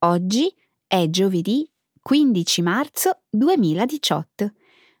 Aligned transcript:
Oggi 0.00 0.54
è 0.86 1.08
giovedì 1.08 1.66
15 2.02 2.60
marzo 2.60 3.22
2018. 3.30 4.52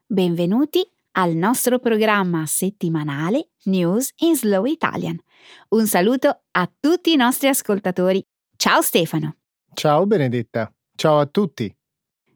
Benvenuti 0.06 0.88
al 1.12 1.34
nostro 1.34 1.78
programma 1.78 2.46
settimanale 2.46 3.50
News 3.64 4.12
in 4.20 4.34
Slow 4.36 4.64
Italian. 4.64 5.20
Un 5.68 5.86
saluto 5.86 6.44
a 6.50 6.72
tutti 6.80 7.12
i 7.12 7.16
nostri 7.16 7.48
ascoltatori. 7.48 8.24
Ciao 8.56 8.80
Stefano. 8.80 9.36
Ciao 9.74 10.06
Benedetta. 10.06 10.72
Ciao 10.94 11.18
a 11.18 11.26
tutti. 11.26 11.70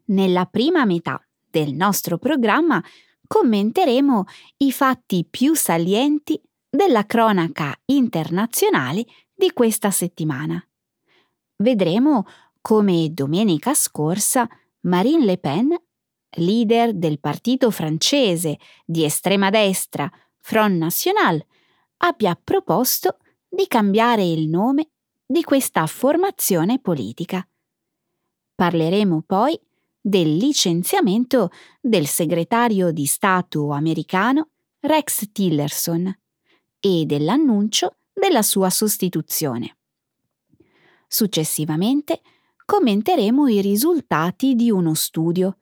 Nella 0.06 0.44
prima 0.44 0.84
metà 0.84 1.18
del 1.50 1.72
nostro 1.72 2.18
programma 2.18 2.84
commenteremo 3.26 4.24
i 4.58 4.70
fatti 4.70 5.26
più 5.28 5.54
salienti 5.54 6.38
della 6.68 7.06
cronaca 7.06 7.74
internazionale 7.86 9.06
di 9.34 9.50
questa 9.54 9.90
settimana. 9.90 10.62
Vedremo 11.60 12.26
come 12.60 13.12
domenica 13.12 13.74
scorsa 13.74 14.48
Marine 14.80 15.24
Le 15.24 15.38
Pen, 15.38 15.74
leader 16.36 16.94
del 16.94 17.18
partito 17.18 17.70
francese 17.70 18.58
di 18.84 19.04
estrema 19.04 19.50
destra 19.50 20.10
Front 20.38 20.76
National, 20.76 21.44
abbia 21.98 22.38
proposto 22.42 23.18
di 23.48 23.66
cambiare 23.66 24.24
il 24.24 24.48
nome 24.48 24.90
di 25.26 25.42
questa 25.42 25.86
formazione 25.86 26.80
politica. 26.80 27.46
Parleremo 28.54 29.22
poi 29.26 29.58
del 30.00 30.36
licenziamento 30.36 31.50
del 31.80 32.06
segretario 32.06 32.90
di 32.90 33.06
Stato 33.06 33.70
americano 33.70 34.50
Rex 34.80 35.30
Tillerson 35.30 36.18
e 36.80 37.04
dell'annuncio 37.04 37.96
della 38.12 38.42
sua 38.42 38.70
sostituzione. 38.70 39.76
Successivamente 41.06 42.22
commenteremo 42.70 43.48
i 43.48 43.60
risultati 43.60 44.54
di 44.54 44.70
uno 44.70 44.94
studio 44.94 45.58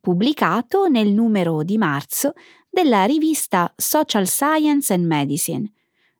pubblicato 0.00 0.88
nel 0.88 1.12
numero 1.12 1.62
di 1.62 1.76
marzo 1.76 2.32
della 2.70 3.04
rivista 3.04 3.70
Social 3.76 4.26
Science 4.26 4.90
and 4.94 5.04
Medicine 5.04 5.70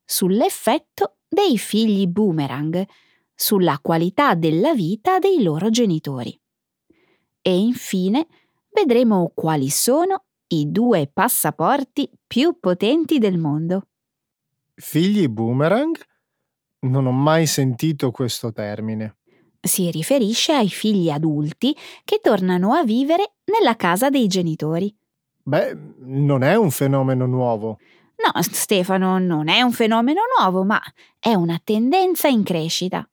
sull'effetto 0.05 1.21
dei 1.27 1.57
figli 1.57 2.07
boomerang 2.07 2.87
sulla 3.35 3.79
qualità 3.81 4.35
della 4.35 4.75
vita 4.75 5.19
dei 5.19 5.43
loro 5.43 5.71
genitori. 5.71 6.39
E 7.41 7.57
infine 7.57 8.27
vedremo 8.73 9.33
quali 9.35 9.71
sono 9.71 10.25
i 10.49 10.71
due 10.71 11.09
passaporti 11.11 12.11
più 12.27 12.59
potenti 12.61 13.19
del 13.19 13.39
mondo. 13.39 13.89
Figli 14.75 15.29
boomerang? 15.29 15.99
Non 16.81 17.07
ho 17.07 17.13
mai 17.13 17.47
sentito 17.47 18.11
questo 18.11 18.53
termine. 18.53 19.17
Si 19.67 19.91
riferisce 19.91 20.53
ai 20.53 20.69
figli 20.69 21.11
adulti 21.11 21.77
che 22.05 22.21
tornano 22.23 22.73
a 22.73 22.85
vivere 22.85 23.35
nella 23.47 23.75
casa 23.77 24.09
dei 24.11 24.29
genitori. 24.29 24.95
Beh, 25.43 25.77
non 25.99 26.43
è 26.43 26.55
un 26.55 26.71
fenomeno 26.71 27.27
nuovo. 27.27 27.79
No, 28.17 28.43
Stefano, 28.43 29.19
non 29.19 29.49
è 29.49 29.61
un 29.63 29.73
fenomeno 29.73 30.21
nuovo, 30.39 30.65
ma 30.65 30.81
è 31.19 31.35
una 31.35 31.61
tendenza 31.63 32.29
in 32.29 32.43
crescita. 32.43 33.09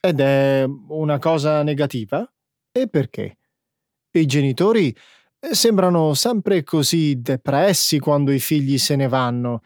Ed 0.00 0.20
è 0.20 0.64
una 0.88 1.18
cosa 1.18 1.62
negativa? 1.62 2.28
E 2.72 2.88
perché? 2.88 3.38
I 4.12 4.26
genitori 4.26 4.96
sembrano 5.38 6.14
sempre 6.14 6.62
così 6.62 7.20
depressi 7.20 7.98
quando 7.98 8.32
i 8.32 8.38
figli 8.38 8.78
se 8.78 8.96
ne 8.96 9.08
vanno. 9.08 9.62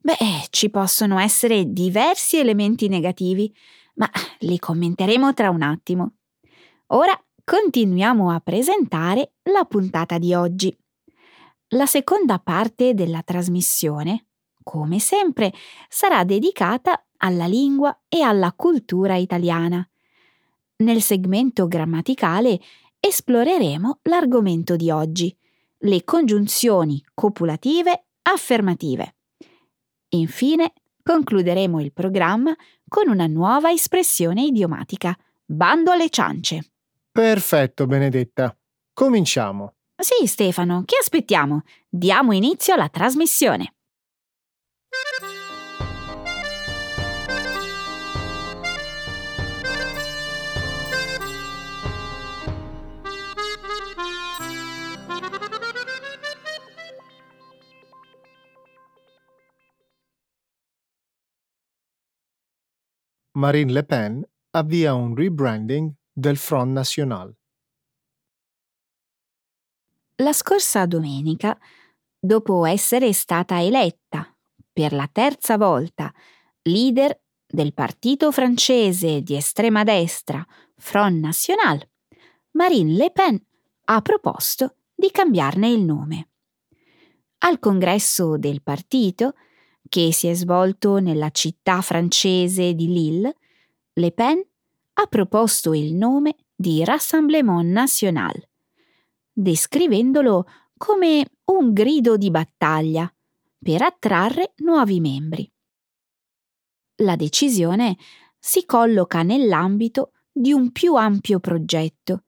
Beh, 0.00 0.46
ci 0.50 0.68
possono 0.68 1.18
essere 1.18 1.64
diversi 1.72 2.38
elementi 2.38 2.88
negativi, 2.88 3.54
ma 3.94 4.10
li 4.40 4.58
commenteremo 4.58 5.34
tra 5.34 5.50
un 5.50 5.62
attimo. 5.62 6.12
Ora 6.88 7.18
continuiamo 7.44 8.30
a 8.30 8.40
presentare 8.40 9.34
la 9.44 9.64
puntata 9.64 10.18
di 10.18 10.34
oggi. 10.34 10.76
La 11.68 11.86
seconda 11.86 12.38
parte 12.38 12.94
della 12.94 13.22
trasmissione, 13.22 14.26
come 14.62 14.98
sempre, 14.98 15.52
sarà 15.88 16.24
dedicata 16.24 17.06
alla 17.18 17.46
lingua 17.46 18.02
e 18.08 18.20
alla 18.20 18.52
cultura 18.52 19.16
italiana. 19.16 19.86
Nel 20.76 21.00
segmento 21.00 21.68
grammaticale 21.68 22.60
esploreremo 23.00 24.00
l'argomento 24.02 24.76
di 24.76 24.90
oggi, 24.90 25.34
le 25.78 26.04
congiunzioni 26.04 27.02
copulative 27.14 28.06
affermative. 28.22 29.16
Infine, 30.10 30.72
concluderemo 31.02 31.80
il 31.80 31.92
programma 31.92 32.54
con 32.92 33.08
una 33.08 33.26
nuova 33.26 33.70
espressione 33.70 34.42
idiomatica. 34.42 35.16
Bando 35.46 35.92
alle 35.92 36.10
ciance. 36.10 36.72
Perfetto, 37.10 37.86
Benedetta. 37.86 38.54
Cominciamo. 38.92 39.76
Sì, 39.96 40.26
Stefano, 40.26 40.82
che 40.84 40.98
aspettiamo? 41.00 41.62
Diamo 41.88 42.32
inizio 42.32 42.74
alla 42.74 42.90
trasmissione. 42.90 43.72
Marine 63.34 63.72
Le 63.72 63.84
Pen 63.84 64.22
avvia 64.50 64.92
un 64.92 65.16
rebranding 65.16 65.90
del 66.12 66.36
Front 66.36 66.72
National. 66.72 67.34
La 70.16 70.34
scorsa 70.34 70.84
domenica, 70.84 71.58
dopo 72.18 72.66
essere 72.66 73.14
stata 73.14 73.62
eletta 73.62 74.36
per 74.70 74.92
la 74.92 75.08
terza 75.10 75.56
volta 75.56 76.12
leader 76.64 77.22
del 77.46 77.72
partito 77.72 78.30
francese 78.32 79.22
di 79.22 79.34
estrema 79.34 79.82
destra 79.82 80.46
Front 80.76 81.18
National, 81.18 81.82
Marine 82.50 82.92
Le 82.92 83.10
Pen 83.12 83.42
ha 83.84 84.02
proposto 84.02 84.76
di 84.94 85.10
cambiarne 85.10 85.70
il 85.70 85.82
nome. 85.82 86.28
Al 87.38 87.58
congresso 87.58 88.36
del 88.36 88.62
partito, 88.62 89.32
che 89.88 90.12
si 90.12 90.26
è 90.26 90.34
svolto 90.34 90.98
nella 90.98 91.30
città 91.30 91.80
francese 91.82 92.74
di 92.74 92.86
Lille, 92.86 93.36
Le 93.94 94.12
Pen 94.12 94.42
ha 94.94 95.06
proposto 95.06 95.74
il 95.74 95.94
nome 95.94 96.36
di 96.54 96.84
Rassemblement 96.84 97.66
National, 97.68 98.34
descrivendolo 99.32 100.46
come 100.76 101.26
un 101.46 101.72
grido 101.72 102.16
di 102.16 102.30
battaglia 102.30 103.12
per 103.58 103.82
attrarre 103.82 104.52
nuovi 104.58 105.00
membri. 105.00 105.50
La 107.02 107.16
decisione 107.16 107.96
si 108.38 108.64
colloca 108.64 109.22
nell'ambito 109.22 110.12
di 110.30 110.52
un 110.52 110.72
più 110.72 110.94
ampio 110.94 111.40
progetto, 111.40 112.24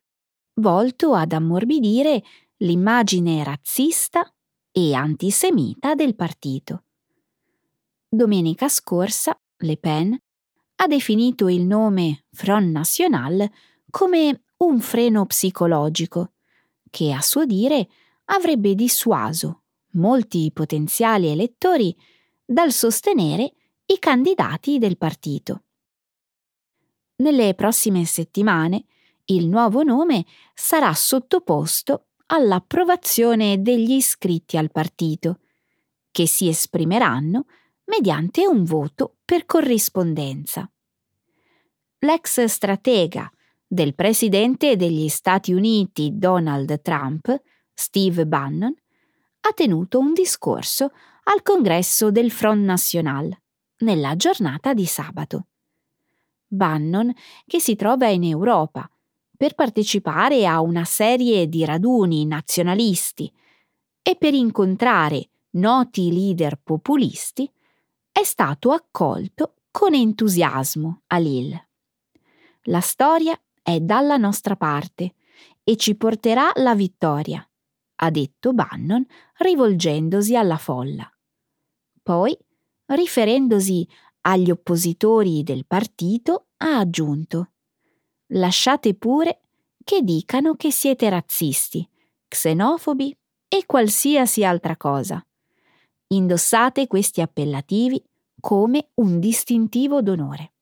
volto 0.61 1.15
ad 1.15 1.33
ammorbidire 1.33 2.23
l'immagine 2.59 3.43
razzista 3.43 4.33
e 4.71 4.95
antisemita 4.95 5.95
del 5.95 6.15
partito 6.15 6.85
domenica 8.17 8.69
scorsa 8.69 9.39
Le 9.59 9.77
Pen 9.77 10.17
ha 10.77 10.87
definito 10.87 11.49
il 11.49 11.63
nome 11.63 12.25
Front 12.33 12.71
National 12.71 13.51
come 13.91 14.45
un 14.59 14.81
freno 14.81 15.27
psicologico 15.27 16.33
che 16.91 17.13
a 17.13 17.21
suo 17.21 17.45
dire 17.45 17.89
avrebbe 18.27 18.75
dissuaso 18.75 19.63
molti 19.93 20.51
potenziali 20.53 21.29
elettori 21.29 21.97
dal 22.45 22.73
sostenere 22.73 23.53
i 23.87 23.99
candidati 23.99 24.79
del 24.79 24.97
partito. 24.97 25.65
Nelle 27.17 27.55
prossime 27.55 28.05
settimane 28.05 28.85
il 29.27 29.49
nuovo 29.49 29.83
nome 29.83 30.25
sarà 30.55 30.93
sottoposto 30.95 32.07
all'approvazione 32.27 33.61
degli 33.63 33.93
iscritti 33.93 34.57
al 34.57 34.71
partito, 34.71 35.41
che 36.11 36.27
si 36.27 36.49
esprimeranno 36.49 37.47
mediante 37.87 38.47
un 38.47 38.65
voto 38.65 39.17
per 39.25 39.47
corrispondenza. 39.47 40.71
L'ex 41.99 42.45
stratega 42.45 43.31
del 43.67 43.95
presidente 43.95 44.77
degli 44.77 45.09
Stati 45.09 45.53
Uniti 45.53 46.11
Donald 46.15 46.81
Trump, 46.83 47.35
Steve 47.73 48.27
Bannon, 48.27 48.75
ha 49.41 49.53
tenuto 49.53 49.99
un 49.99 50.13
discorso 50.13 50.93
al 51.25 51.43
congresso 51.43 52.11
del 52.11 52.31
Front 52.31 52.65
National 52.65 53.37
nella 53.79 54.17
giornata 54.17 54.75
di 54.75 54.87
sabato. 54.87 55.47
Bannon, 56.47 57.13
che 57.47 57.61
si 57.61 57.75
trova 57.75 58.09
in 58.09 58.25
Europa 58.25 58.89
per 59.37 59.55
partecipare 59.55 60.47
a 60.47 60.61
una 60.61 60.85
serie 60.85 61.49
di 61.49 61.65
raduni 61.65 62.25
nazionalisti 62.25 63.33
e 64.03 64.17
per 64.17 64.35
incontrare 64.35 65.31
noti 65.51 66.13
leader 66.13 66.61
populisti, 66.63 67.51
è 68.17 68.23
stato 68.23 68.71
accolto 68.71 69.57
con 69.73 69.93
entusiasmo 69.93 71.03
a 71.09 71.19
Lille. 71.19 71.71
La 72.67 72.79
storia 72.79 73.37
è 73.61 73.81
dalla 73.81 74.17
nostra 74.17 74.55
parte 74.55 75.17
e 75.65 75.77
ci 75.77 75.97
porterà 75.97 76.53
la 76.55 76.77
vittoria, 76.77 77.45
ha 77.97 78.11
detto 78.11 78.53
Bannon 78.53 79.05
rivolgendosi 79.39 80.37
alla 80.37 80.59
folla. 80.59 81.13
Poi, 82.05 82.39
riferendosi 82.87 83.85
agli 84.21 84.53
oppositori 84.53 85.43
del 85.43 85.67
partito, 85.67 86.51
ha 86.59 86.79
aggiunto 86.79 87.49
Lasciate 88.29 88.95
pure 88.95 89.41
che 89.83 90.03
dicano 90.03 90.55
che 90.55 90.71
siete 90.71 91.09
razzisti, 91.11 91.87
xenofobi 92.29 93.17
e 93.49 93.67
qualsiasi 93.67 94.45
altra 94.45 94.77
cosa. 94.77 95.21
Indossate 96.09 96.87
questi 96.87 97.21
appellativi 97.21 98.03
come 98.41 98.91
un 98.95 99.19
distintivo 99.19 100.03
d'onore. 100.03 100.53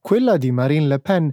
Quella 0.00 0.36
di 0.36 0.50
Marine 0.50 0.86
Le 0.86 0.98
Pen 0.98 1.30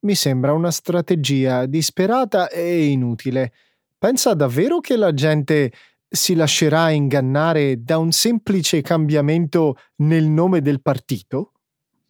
mi 0.00 0.14
sembra 0.14 0.52
una 0.52 0.70
strategia 0.70 1.66
disperata 1.66 2.48
e 2.48 2.86
inutile. 2.86 3.52
Pensa 3.98 4.34
davvero 4.34 4.80
che 4.80 4.96
la 4.96 5.12
gente 5.12 5.72
si 6.08 6.34
lascerà 6.34 6.90
ingannare 6.90 7.82
da 7.82 7.98
un 7.98 8.12
semplice 8.12 8.80
cambiamento 8.80 9.76
nel 9.96 10.24
nome 10.24 10.62
del 10.62 10.80
partito? 10.80 11.52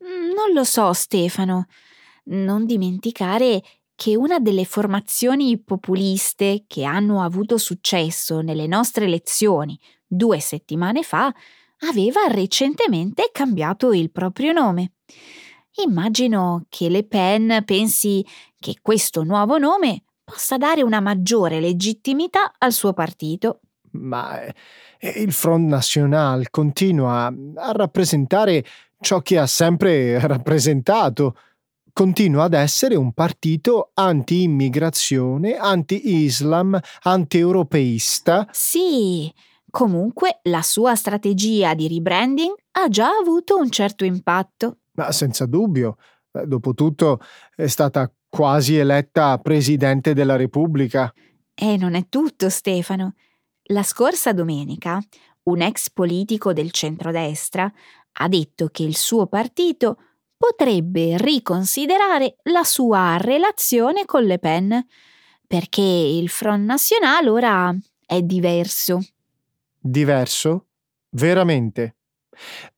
Mm, 0.04 0.34
non 0.34 0.52
lo 0.54 0.64
so, 0.64 0.92
Stefano. 0.92 1.66
Non 2.24 2.66
dimenticare 2.66 3.62
che 3.96 4.14
una 4.14 4.38
delle 4.38 4.64
formazioni 4.64 5.58
populiste 5.58 6.64
che 6.66 6.84
hanno 6.84 7.22
avuto 7.22 7.56
successo 7.56 8.42
nelle 8.42 8.66
nostre 8.66 9.06
elezioni 9.06 9.78
due 10.06 10.38
settimane 10.38 11.02
fa 11.02 11.34
aveva 11.88 12.26
recentemente 12.28 13.30
cambiato 13.32 13.92
il 13.92 14.10
proprio 14.12 14.52
nome. 14.52 14.92
Immagino 15.84 16.66
che 16.68 16.88
Le 16.88 17.04
Pen 17.04 17.62
pensi 17.64 18.24
che 18.58 18.76
questo 18.80 19.24
nuovo 19.24 19.58
nome 19.58 20.04
possa 20.22 20.56
dare 20.56 20.82
una 20.82 21.00
maggiore 21.00 21.60
legittimità 21.60 22.52
al 22.58 22.72
suo 22.72 22.92
partito. 22.92 23.60
Ma 23.92 24.42
eh, 24.42 24.54
il 25.20 25.32
Front 25.32 25.68
National 25.68 26.50
continua 26.50 27.26
a 27.26 27.72
rappresentare 27.72 28.64
ciò 29.00 29.20
che 29.20 29.38
ha 29.38 29.46
sempre 29.46 30.18
rappresentato. 30.26 31.36
Continua 31.98 32.44
ad 32.44 32.52
essere 32.52 32.94
un 32.94 33.14
partito 33.14 33.92
anti-immigrazione, 33.94 35.56
anti-Islam, 35.56 36.78
anti-europeista. 37.04 38.46
Sì, 38.50 39.32
comunque 39.70 40.40
la 40.42 40.60
sua 40.60 40.94
strategia 40.94 41.72
di 41.72 41.88
rebranding 41.88 42.54
ha 42.72 42.88
già 42.90 43.08
avuto 43.18 43.56
un 43.56 43.70
certo 43.70 44.04
impatto. 44.04 44.80
Ma 44.92 45.10
senza 45.10 45.46
dubbio, 45.46 45.96
eh, 46.32 46.46
dopotutto 46.46 47.18
è 47.54 47.66
stata 47.66 48.12
quasi 48.28 48.76
eletta 48.76 49.38
Presidente 49.38 50.12
della 50.12 50.36
Repubblica. 50.36 51.10
E 51.54 51.78
non 51.78 51.94
è 51.94 52.10
tutto, 52.10 52.50
Stefano. 52.50 53.14
La 53.68 53.82
scorsa 53.82 54.34
domenica 54.34 55.02
un 55.44 55.62
ex 55.62 55.88
politico 55.88 56.52
del 56.52 56.72
centrodestra 56.72 57.72
ha 58.18 58.28
detto 58.28 58.68
che 58.68 58.82
il 58.82 58.96
suo 58.96 59.28
partito 59.28 59.96
potrebbe 60.36 61.16
riconsiderare 61.16 62.36
la 62.44 62.64
sua 62.64 63.16
relazione 63.18 64.04
con 64.04 64.24
Le 64.24 64.38
Pen, 64.38 64.86
perché 65.46 65.82
il 65.82 66.28
Front 66.28 66.64
National 66.64 67.28
ora 67.28 67.76
è 68.04 68.20
diverso. 68.22 69.00
Diverso? 69.78 70.66
Veramente? 71.10 71.96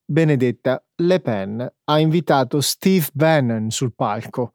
Benedetta, 0.05 0.83
Le 0.97 1.21
Pen 1.21 1.73
ha 1.85 1.99
invitato 1.99 2.61
Steve 2.61 3.07
Bannon 3.13 3.71
sul 3.71 3.95
palco 3.95 4.53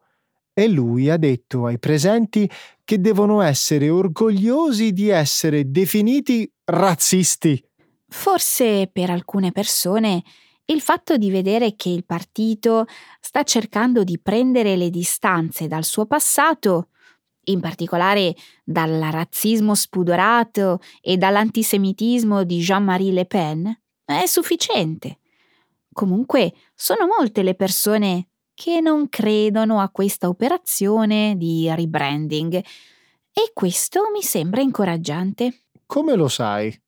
e 0.52 0.68
lui 0.68 1.10
ha 1.10 1.16
detto 1.16 1.66
ai 1.66 1.78
presenti 1.78 2.48
che 2.84 3.00
devono 3.00 3.40
essere 3.40 3.90
orgogliosi 3.90 4.92
di 4.92 5.08
essere 5.08 5.70
definiti 5.70 6.50
razzisti. 6.64 7.62
Forse 8.08 8.88
per 8.92 9.10
alcune 9.10 9.50
persone 9.50 10.22
il 10.66 10.80
fatto 10.80 11.16
di 11.16 11.30
vedere 11.30 11.74
che 11.76 11.90
il 11.90 12.04
partito 12.04 12.86
sta 13.20 13.42
cercando 13.42 14.04
di 14.04 14.18
prendere 14.18 14.76
le 14.76 14.90
distanze 14.90 15.66
dal 15.66 15.84
suo 15.84 16.06
passato, 16.06 16.88
in 17.44 17.60
particolare 17.60 18.34
dal 18.64 18.98
razzismo 19.10 19.74
spudorato 19.74 20.80
e 21.00 21.16
dall'antisemitismo 21.16 22.44
di 22.44 22.58
Jean-Marie 22.60 23.12
Le 23.12 23.26
Pen, 23.26 23.82
è 24.04 24.26
sufficiente. 24.26 25.18
Comunque 25.92 26.54
sono 26.74 27.06
molte 27.06 27.42
le 27.42 27.54
persone 27.54 28.28
che 28.54 28.80
non 28.80 29.08
credono 29.08 29.80
a 29.80 29.90
questa 29.90 30.28
operazione 30.28 31.34
di 31.36 31.68
rebranding 31.68 32.54
e 32.54 33.50
questo 33.52 34.10
mi 34.12 34.22
sembra 34.22 34.60
incoraggiante. 34.60 35.64
Come 35.86 36.14
lo 36.14 36.28
sai? 36.28 36.83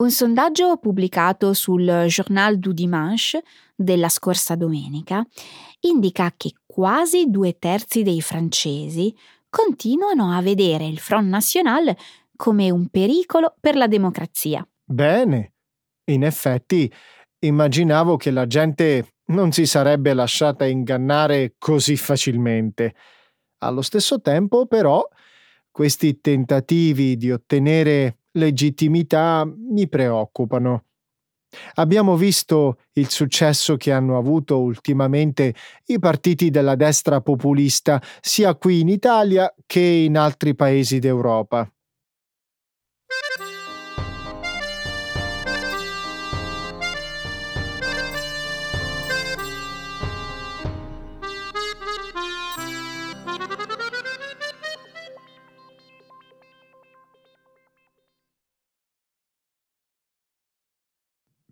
Un 0.00 0.10
sondaggio 0.10 0.76
pubblicato 0.78 1.52
sul 1.52 2.04
Journal 2.06 2.58
du 2.58 2.72
Dimanche 2.72 3.42
della 3.74 4.08
scorsa 4.08 4.56
domenica 4.56 5.24
indica 5.80 6.32
che 6.36 6.52
quasi 6.66 7.26
due 7.28 7.58
terzi 7.58 8.02
dei 8.02 8.20
francesi 8.20 9.14
continuano 9.48 10.34
a 10.34 10.40
vedere 10.40 10.86
il 10.86 10.98
Front 10.98 11.28
National 11.28 11.94
come 12.34 12.70
un 12.70 12.88
pericolo 12.88 13.54
per 13.60 13.76
la 13.76 13.86
democrazia. 13.86 14.66
Bene. 14.84 15.52
In 16.10 16.24
effetti, 16.24 16.90
Immaginavo 17.42 18.16
che 18.16 18.30
la 18.30 18.46
gente 18.46 19.14
non 19.26 19.50
si 19.50 19.64
sarebbe 19.64 20.12
lasciata 20.12 20.66
ingannare 20.66 21.54
così 21.56 21.96
facilmente. 21.96 22.94
Allo 23.62 23.80
stesso 23.80 24.20
tempo, 24.20 24.66
però, 24.66 25.06
questi 25.70 26.20
tentativi 26.20 27.16
di 27.16 27.30
ottenere 27.30 28.18
legittimità 28.32 29.44
mi 29.44 29.88
preoccupano. 29.88 30.84
Abbiamo 31.74 32.16
visto 32.16 32.78
il 32.92 33.08
successo 33.08 33.76
che 33.76 33.90
hanno 33.90 34.16
avuto 34.16 34.60
ultimamente 34.60 35.54
i 35.86 35.98
partiti 35.98 36.50
della 36.50 36.76
destra 36.76 37.20
populista 37.20 38.00
sia 38.20 38.54
qui 38.54 38.80
in 38.80 38.88
Italia 38.88 39.52
che 39.66 39.80
in 39.80 40.16
altri 40.16 40.54
paesi 40.54 41.00
d'Europa. 41.00 41.68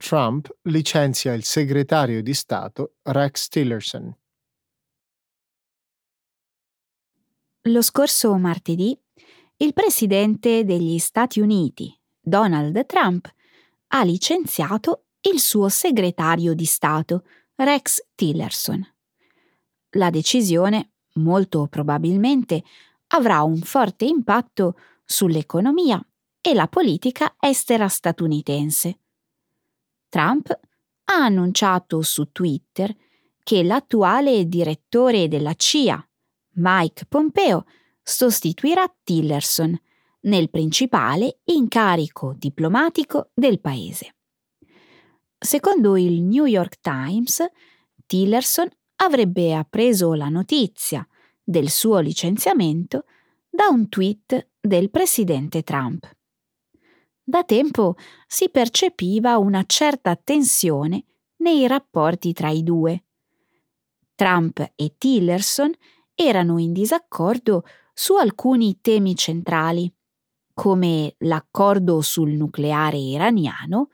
Trump 0.09 0.49
licenzia 0.63 1.35
il 1.35 1.45
segretario 1.45 2.23
di 2.23 2.33
Stato 2.33 2.95
Rex 3.03 3.49
Tillerson. 3.49 4.17
Lo 7.65 7.83
scorso 7.83 8.35
martedì, 8.39 8.99
il 9.59 9.75
presidente 9.75 10.65
degli 10.65 10.97
Stati 10.97 11.41
Uniti, 11.41 11.95
Donald 12.19 12.87
Trump, 12.87 13.31
ha 13.89 14.03
licenziato 14.03 15.09
il 15.31 15.41
suo 15.41 15.69
segretario 15.69 16.55
di 16.55 16.65
Stato, 16.65 17.27
Rex 17.57 18.07
Tillerson. 18.15 18.83
La 19.91 20.09
decisione, 20.09 20.93
molto 21.17 21.67
probabilmente, 21.67 22.65
avrà 23.09 23.43
un 23.43 23.61
forte 23.61 24.07
impatto 24.07 24.79
sull'economia 25.05 26.03
e 26.41 26.55
la 26.55 26.67
politica 26.67 27.37
estera 27.39 27.89
statunitense 27.89 29.01
Trump 30.09 30.51
ha 31.05 31.15
annunciato 31.15 32.03
su 32.03 32.31
Twitter 32.33 32.95
che 33.43 33.63
l'attuale 33.63 34.47
direttore 34.47 35.29
della 35.29 35.55
CIA, 35.55 36.07
Mike 36.55 37.07
Pompeo, 37.07 37.65
sostituirà 38.03 38.93
Tillerson 39.03 39.79
nel 40.23 40.51
principale 40.51 41.39
incarico 41.45 42.35
diplomatico 42.37 43.31
del 43.35 43.61
paese. 43.61 44.15
Secondo 45.39 45.97
il 45.97 46.23
New 46.23 46.47
York 46.47 46.81
Times, 46.81 47.45
Tillerson 48.07 48.69
avrebbe 48.97 49.55
appreso 49.55 50.15
la 50.15 50.29
notizia 50.29 51.07
del 51.43 51.71
suo 51.71 52.01
licenziamento 52.01 53.05
da 53.49 53.69
un 53.69 53.89
tweet 53.89 54.49
del 54.61 54.91
presidente 54.91 55.63
Trump 55.63 56.17
da 57.29 57.45
tempo 57.45 57.97
si 58.27 58.49
percepiva 58.49 59.37
una 59.37 59.63
certa 59.67 60.17
tensione 60.17 61.05
nei 61.41 61.67
rapporti 61.67 62.33
tra 62.33 62.49
i 62.49 62.63
due. 62.63 63.05
Trump 64.15 64.73
e 64.75 64.95
Tillerson 64.97 65.71
erano 66.15 66.57
in 66.57 66.73
disaccordo 66.73 67.65
su 67.93 68.15
alcuni 68.15 68.79
temi 68.81 69.15
centrali, 69.15 69.93
come 70.55 71.17
l'accordo 71.19 72.01
sul 72.01 72.31
nucleare 72.31 72.97
iraniano, 72.97 73.91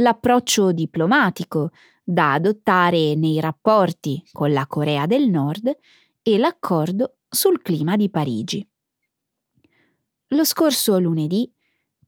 l'approccio 0.00 0.72
diplomatico 0.72 1.70
da 2.02 2.32
adottare 2.32 3.14
nei 3.14 3.38
rapporti 3.38 4.20
con 4.32 4.52
la 4.52 4.66
Corea 4.66 5.06
del 5.06 5.30
Nord 5.30 5.72
e 6.20 6.36
l'accordo 6.36 7.18
sul 7.28 7.62
clima 7.62 7.94
di 7.94 8.10
Parigi. 8.10 8.68
Lo 10.30 10.44
scorso 10.44 10.98
lunedì 10.98 11.48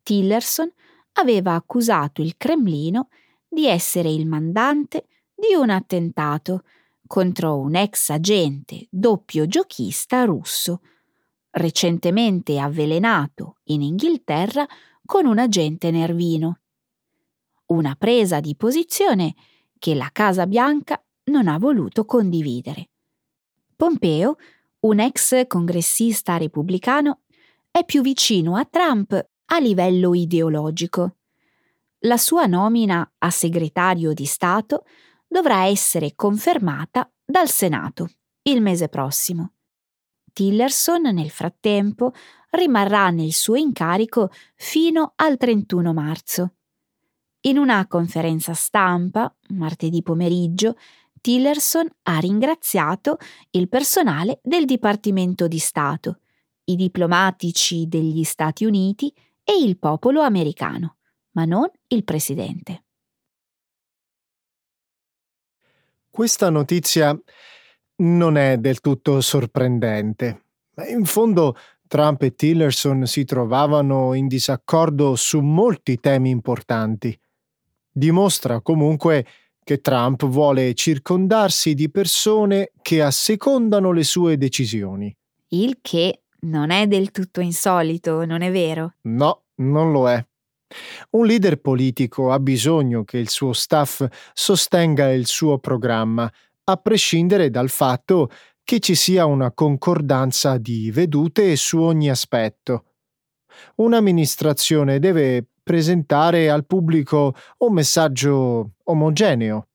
Tillerson 0.03 0.73
aveva 1.15 1.55
accusato 1.55 2.23
il 2.23 2.37
Cremlino 2.37 3.09
di 3.49 3.67
essere 3.67 4.11
il 4.11 4.27
mandante 4.27 5.07
di 5.35 5.55
un 5.55 5.71
attentato 5.71 6.65
contro 7.07 7.59
un 7.59 7.75
ex 7.75 8.11
agente 8.11 8.87
doppio 8.91 9.47
giochista 9.47 10.25
russo, 10.25 10.83
recentemente 11.51 12.59
avvelenato 12.59 13.57
in 13.65 13.83
Inghilterra 13.83 14.67
con 15.05 15.27
un 15.27 15.39
agente 15.39 15.91
nervino. 15.91 16.61
Una 17.67 17.95
presa 17.97 18.41
di 18.41 18.55
posizione 18.57 19.35
che 19.79 19.95
la 19.95 20.11
Casa 20.13 20.47
Bianca 20.47 21.03
non 21.25 21.49
ha 21.49 21.59
voluto 21.59 22.05
condividere. 22.05 22.91
Pompeo, 23.75 24.37
un 24.81 25.01
ex 25.01 25.47
congressista 25.47 26.37
repubblicano, 26.37 27.21
è 27.71 27.85
più 27.85 28.03
vicino 28.03 28.57
a 28.57 28.65
Trump 28.65 29.29
a 29.51 29.59
livello 29.59 30.15
ideologico. 30.15 31.17
La 32.03 32.17
sua 32.17 32.47
nomina 32.47 33.15
a 33.19 33.31
segretario 33.31 34.13
di 34.13 34.25
Stato 34.25 34.85
dovrà 35.27 35.65
essere 35.65 36.15
confermata 36.15 37.11
dal 37.25 37.49
Senato 37.49 38.09
il 38.43 38.63
mese 38.63 38.89
prossimo. 38.89 39.53
Tillerson, 40.33 41.03
nel 41.03 41.31
frattempo, 41.31 42.13
rimarrà 42.51 43.11
nel 43.11 43.33
suo 43.33 43.57
incarico 43.57 44.31
fino 44.55 45.13
al 45.17 45.37
31 45.37 45.93
marzo. 45.93 46.55
In 47.43 47.59
una 47.59 47.87
conferenza 47.87 48.55
stampa, 48.55 49.35
martedì 49.51 50.03
pomeriggio, 50.03 50.77
Tillerson 51.21 51.89
ha 52.03 52.19
ringraziato 52.19 53.19
il 53.51 53.69
personale 53.69 54.41
del 54.43 54.65
Dipartimento 54.65 55.49
di 55.49 55.59
Stato, 55.59 56.21
i 56.65 56.77
diplomatici 56.77 57.87
degli 57.89 58.23
Stati 58.23 58.65
Uniti 58.65 59.13
e 59.49 59.65
il 59.65 59.79
popolo 59.79 60.21
americano, 60.21 60.97
ma 61.31 61.47
non 61.47 61.71
il 61.87 62.05
presidente. 62.05 62.85
Questa 66.11 66.51
notizia 66.51 67.19
non 67.97 68.37
è 68.37 68.59
del 68.59 68.81
tutto 68.81 69.23
sorprendente. 69.23 70.43
In 70.91 71.07
fondo 71.07 71.57
Trump 71.87 72.21
e 72.23 72.35
Tillerson 72.35 73.07
si 73.07 73.25
trovavano 73.25 74.13
in 74.13 74.27
disaccordo 74.27 75.17
su 75.17 75.41
molti 75.41 75.99
temi 75.99 76.29
importanti. 76.29 77.19
Dimostra 77.91 78.61
comunque 78.61 79.25
che 79.65 79.81
Trump 79.81 80.27
vuole 80.27 80.75
circondarsi 80.75 81.73
di 81.73 81.91
persone 81.91 82.73
che 82.83 83.01
assecondano 83.01 83.93
le 83.93 84.05
sue 84.05 84.37
decisioni. 84.37 85.15
Il 85.49 85.79
che 85.81 86.25
non 86.41 86.71
è 86.71 86.87
del 86.87 87.11
tutto 87.11 87.41
insolito, 87.41 88.25
non 88.25 88.43
è 88.43 88.51
vero? 88.51 88.95
No, 89.03 89.45
non 89.57 89.93
lo 89.93 90.09
è. 90.09 90.25
Un 91.11 91.27
leader 91.27 91.61
politico 91.61 92.31
ha 92.31 92.39
bisogno 92.39 93.05
che 93.05 93.19
il 93.19 93.29
suo 93.31 93.53
staff 93.53 94.07
sostenga 94.33 95.11
il 95.11 95.27
suo 95.27 95.59
programma, 95.59 96.31
a 96.65 96.77
prescindere 96.77 97.49
dal 97.51 97.71
fatto 97.71 98.31
che 98.63 98.81
ci 98.81 98.95
sia 98.95 99.25
una 99.25 99.51
concordanza 99.53 100.59
di 100.59 100.91
vedute 100.91 101.57
su 101.57 101.81
ogni 101.81 102.11
aspetto. 102.11 102.85
Un'amministrazione 103.77 104.99
deve 104.99 105.47
presentare 105.63 106.51
al 106.51 106.67
pubblico 106.67 107.35
un 107.59 107.73
messaggio 107.73 108.73
omogeneo. 108.85 109.69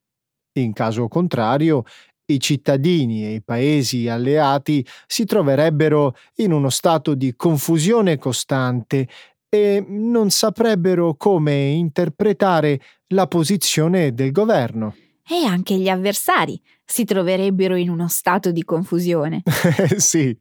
In 0.60 0.74
caso 0.74 1.08
contrario, 1.08 1.84
i 2.25 2.39
cittadini 2.39 3.25
e 3.25 3.34
i 3.36 3.42
paesi 3.42 4.08
alleati 4.08 4.86
si 5.08 5.25
troverebbero 5.25 6.15
in 6.36 6.51
uno 6.51 6.70
stato 6.70 7.15
di 7.15 7.36
confusione 7.36 8.18
costante 8.18 9.08
e 9.50 9.86
non 9.88 10.30
saprebbero 10.30 11.15
come 11.15 11.53
interpretare 11.70 12.82
la 13.10 13.27
posizione 13.27 14.13
del 14.13 14.32
governo. 14.32 14.96
E 15.27 15.46
anche 15.46 15.75
gli 15.75 15.88
avversari 15.88 16.60
si 16.84 17.06
troverebbero 17.06 17.75
in 17.75 17.89
uno 17.89 18.08
stato 18.08 18.51
di 18.51 18.63
confusione. 18.63 19.44
sì, 19.98 20.36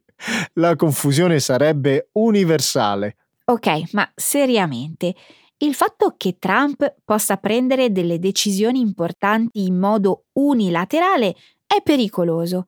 la 0.53 0.75
confusione 0.75 1.39
sarebbe 1.39 2.09
universale. 2.13 3.17
Ok, 3.45 3.93
ma 3.93 4.09
seriamente, 4.15 5.13
il 5.57 5.75
fatto 5.75 6.15
che 6.17 6.37
Trump 6.39 6.95
possa 7.05 7.37
prendere 7.37 7.91
delle 7.91 8.19
decisioni 8.19 8.79
importanti 8.79 9.65
in 9.65 9.77
modo 9.77 10.25
unilaterale 10.33 11.35
è 11.75 11.81
pericoloso, 11.81 12.67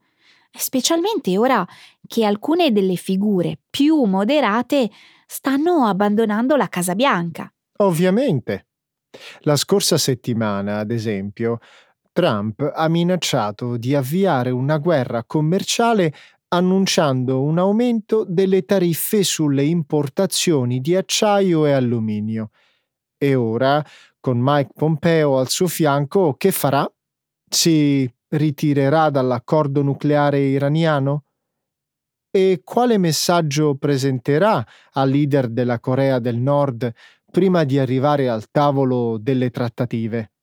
specialmente 0.52 1.38
ora 1.38 1.66
che 2.08 2.26
alcune 2.26 2.72
delle 2.72 2.96
figure 2.96 3.60
più 3.70 4.04
moderate 4.04 4.90
stanno 5.28 5.86
abbandonando 5.86 6.56
la 6.56 6.68
Casa 6.68 6.96
Bianca. 6.96 7.52
Ovviamente. 7.78 8.68
La 9.42 9.56
scorsa 9.56 9.98
settimana, 9.98 10.80
ad 10.80 10.92
esempio, 10.92 11.60
Trump 12.12 12.72
ha 12.74 12.88
minacciato 12.90 13.78
di 13.78 13.96
avviare 13.96 14.50
una 14.50 14.78
guerra 14.78 15.24
commerciale 15.24 16.14
annunciando 16.50 17.42
un 17.42 17.58
aumento 17.58 18.26
delle 18.28 18.64
tariffe 18.64 19.24
sulle 19.24 19.64
importazioni 19.64 20.80
di 20.80 20.96
acciaio 20.96 21.66
e 21.66 21.72
alluminio. 21.72 22.52
E 23.18 23.36
ora, 23.36 23.84
con 24.20 24.38
Mike 24.40 24.72
Pompeo 24.74 25.38
al 25.38 25.50
suo 25.50 25.68
fianco, 25.68 26.36
che 26.36 26.52
farà? 26.52 26.90
Si 27.48 28.10
ritirerà 28.38 29.10
dall'accordo 29.10 29.82
nucleare 29.82 30.40
iraniano? 30.40 31.26
E 32.30 32.62
quale 32.64 32.98
messaggio 32.98 33.76
presenterà 33.76 34.66
al 34.94 35.10
leader 35.10 35.50
della 35.50 35.80
Corea 35.80 36.20
del 36.20 36.38
Nord 36.38 36.92
prima 37.32 37.64
di 37.64 37.80
arrivare 37.80 38.30
al 38.30 38.50
tavolo 38.52 39.18
delle 39.18 39.50
trattative? 39.50 40.35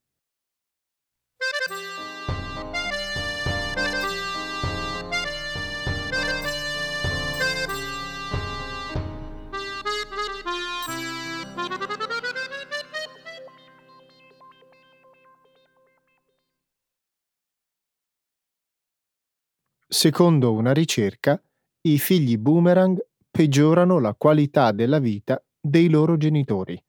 Secondo 19.95 20.55
una 20.55 20.73
ricerca, 20.73 21.39
i 21.83 21.99
figli 21.99 22.39
boomerang 22.39 22.99
peggiorano 23.31 23.99
la 23.99 24.15
qualità 24.15 24.73
della 24.73 24.99
vita 24.99 25.45
dei 25.61 25.91
loro 25.91 26.17
genitori. 26.17 26.83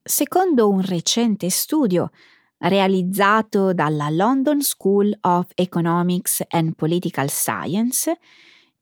Secondo 0.00 0.68
un 0.68 0.82
recente 0.82 1.50
studio 1.50 2.12
realizzato 2.58 3.74
dalla 3.74 4.08
London 4.08 4.62
School 4.62 5.12
of 5.22 5.48
Economics 5.56 6.44
and 6.50 6.76
Political 6.76 7.28
Science, 7.28 8.16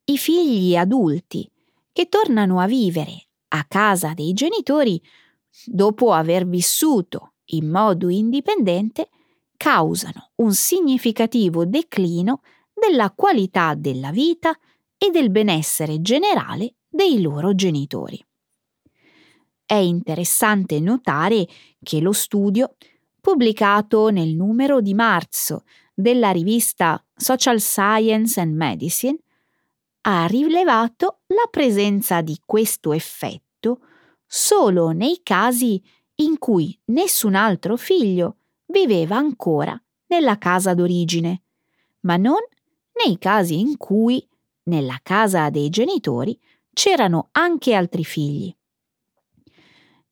i 0.05 0.19
figli 0.19 0.77
adulti 0.77 1.51
che 1.91 2.11
tornano 2.11 2.61
a 2.61 2.67
vivere 2.67 3.29
a 3.49 3.65
casa 3.67 4.13
dei 4.13 4.35
genitori 4.35 5.03
dopo 5.65 6.13
aver 6.13 6.47
vissuto 6.47 7.37
in 7.53 7.71
modo 7.71 8.11
indipendente 8.11 9.09
causano 9.57 10.31
un 10.37 10.53
significativo 10.53 11.65
declino 11.65 12.43
della 12.73 13.11
qualità 13.11 13.75
della 13.75 14.11
vita 14.11 14.57
e 14.99 15.11
del 15.11 15.31
benessere 15.31 16.01
generale 16.01 16.75
dei 16.89 17.21
loro 17.21 17.55
genitori. 17.55 18.25
È 19.65 19.75
interessante 19.75 20.79
notare 20.79 21.47
che 21.83 22.01
lo 22.01 22.13
studio, 22.13 22.77
pubblicato 23.21 24.11
nel 24.11 24.35
numero 24.35 24.81
di 24.81 24.95
marzo 24.95 25.65
della 25.93 26.31
rivista 26.31 27.05
Social 27.15 27.61
Science 27.61 28.41
and 28.41 28.55
Medicine, 28.55 29.19
ha 30.03 30.27
rilevato 30.27 31.21
la 31.27 31.49
presenza 31.51 32.21
di 32.21 32.39
questo 32.45 32.93
effetto 32.93 33.81
solo 34.25 34.91
nei 34.91 35.21
casi 35.23 35.83
in 36.17 36.39
cui 36.39 36.79
nessun 36.87 37.35
altro 37.35 37.77
figlio 37.77 38.37
viveva 38.67 39.17
ancora 39.17 39.81
nella 40.09 40.39
casa 40.39 40.75
d'origine, 40.75 41.43
ma 42.01 42.17
non 42.17 42.41
nei 43.05 43.19
casi 43.19 43.59
in 43.59 43.77
cui 43.77 44.27
nella 44.65 44.99
casa 45.03 45.51
dei 45.51 45.69
genitori 45.69 46.39
c'erano 46.73 47.29
anche 47.33 47.75
altri 47.75 48.05
figli. 48.05 48.55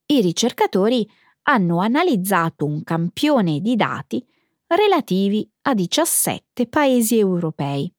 I 0.07 0.21
ricercatori 0.21 1.09
hanno 1.43 1.79
analizzato 1.81 2.65
un 2.65 2.83
campione 2.85 3.61
di 3.61 3.77
dati 3.77 4.25
relativi 4.67 5.49
a 5.63 5.75
17 5.75 6.67
paesi 6.69 7.19
europei, 7.19 7.93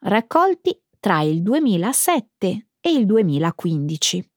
raccolti 0.00 0.78
tra 0.98 1.20
il 1.22 1.42
2007 1.42 2.68
e 2.80 2.90
il 2.90 3.06
2015. 3.06 4.30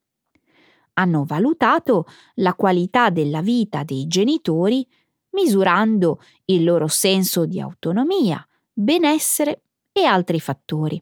hanno 1.00 1.26
valutato 1.26 2.06
la 2.36 2.54
qualità 2.54 3.10
della 3.10 3.42
vita 3.42 3.84
dei 3.84 4.08
genitori 4.08 4.88
misurando 5.38 6.20
il 6.46 6.64
loro 6.64 6.88
senso 6.88 7.46
di 7.46 7.60
autonomia, 7.60 8.46
benessere 8.74 9.62
e 9.92 10.04
altri 10.04 10.40
fattori. 10.40 11.02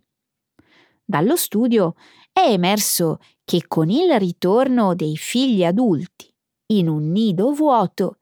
Dallo 1.06 1.38
studio 1.38 1.96
è 2.34 2.50
emerso 2.50 3.20
che 3.46 3.66
con 3.66 3.90
il 3.90 4.20
ritorno 4.20 4.94
dei 4.94 5.16
figli 5.16 5.64
adulti 5.64 6.30
in 6.68 6.90
un 6.90 7.12
nido 7.12 7.54
vuoto, 7.54 8.18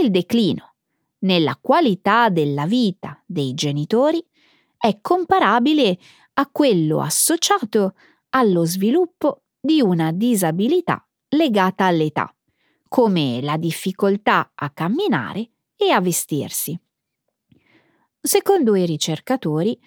il 0.00 0.12
declino 0.12 0.74
nella 1.20 1.58
qualità 1.60 2.28
della 2.28 2.66
vita 2.66 3.20
dei 3.26 3.52
genitori 3.54 4.24
è 4.76 4.98
comparabile 5.00 5.98
a 6.34 6.48
quello 6.50 7.00
associato 7.00 7.94
allo 8.30 8.64
sviluppo 8.64 9.42
di 9.60 9.80
una 9.80 10.12
disabilità 10.12 11.04
legata 11.30 11.86
all'età, 11.86 12.32
come 12.90 13.40
la 13.40 13.56
difficoltà 13.56 14.50
a 14.52 14.68
camminare 14.70 15.50
e 15.76 15.90
a 15.90 16.00
vestirsi. 16.00 16.76
Secondo 18.20 18.74
i 18.74 18.84
ricercatori, 18.84 19.80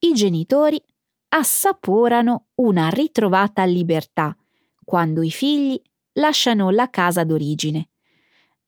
i 0.00 0.12
genitori 0.12 0.78
assaporano 1.28 2.48
una 2.56 2.90
ritrovata 2.90 3.64
libertà 3.64 4.36
quando 4.84 5.22
i 5.22 5.30
figli 5.30 5.80
lasciano 6.12 6.68
la 6.68 6.90
casa 6.90 7.24
d'origine. 7.24 7.88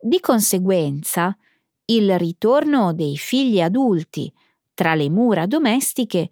Di 0.01 0.21
conseguenza, 0.21 1.37
il 1.85 2.19
ritorno 2.19 2.95
dei 2.95 3.19
figli 3.19 3.61
adulti 3.61 4.33
tra 4.73 4.95
le 4.95 5.11
mura 5.11 5.45
domestiche 5.45 6.31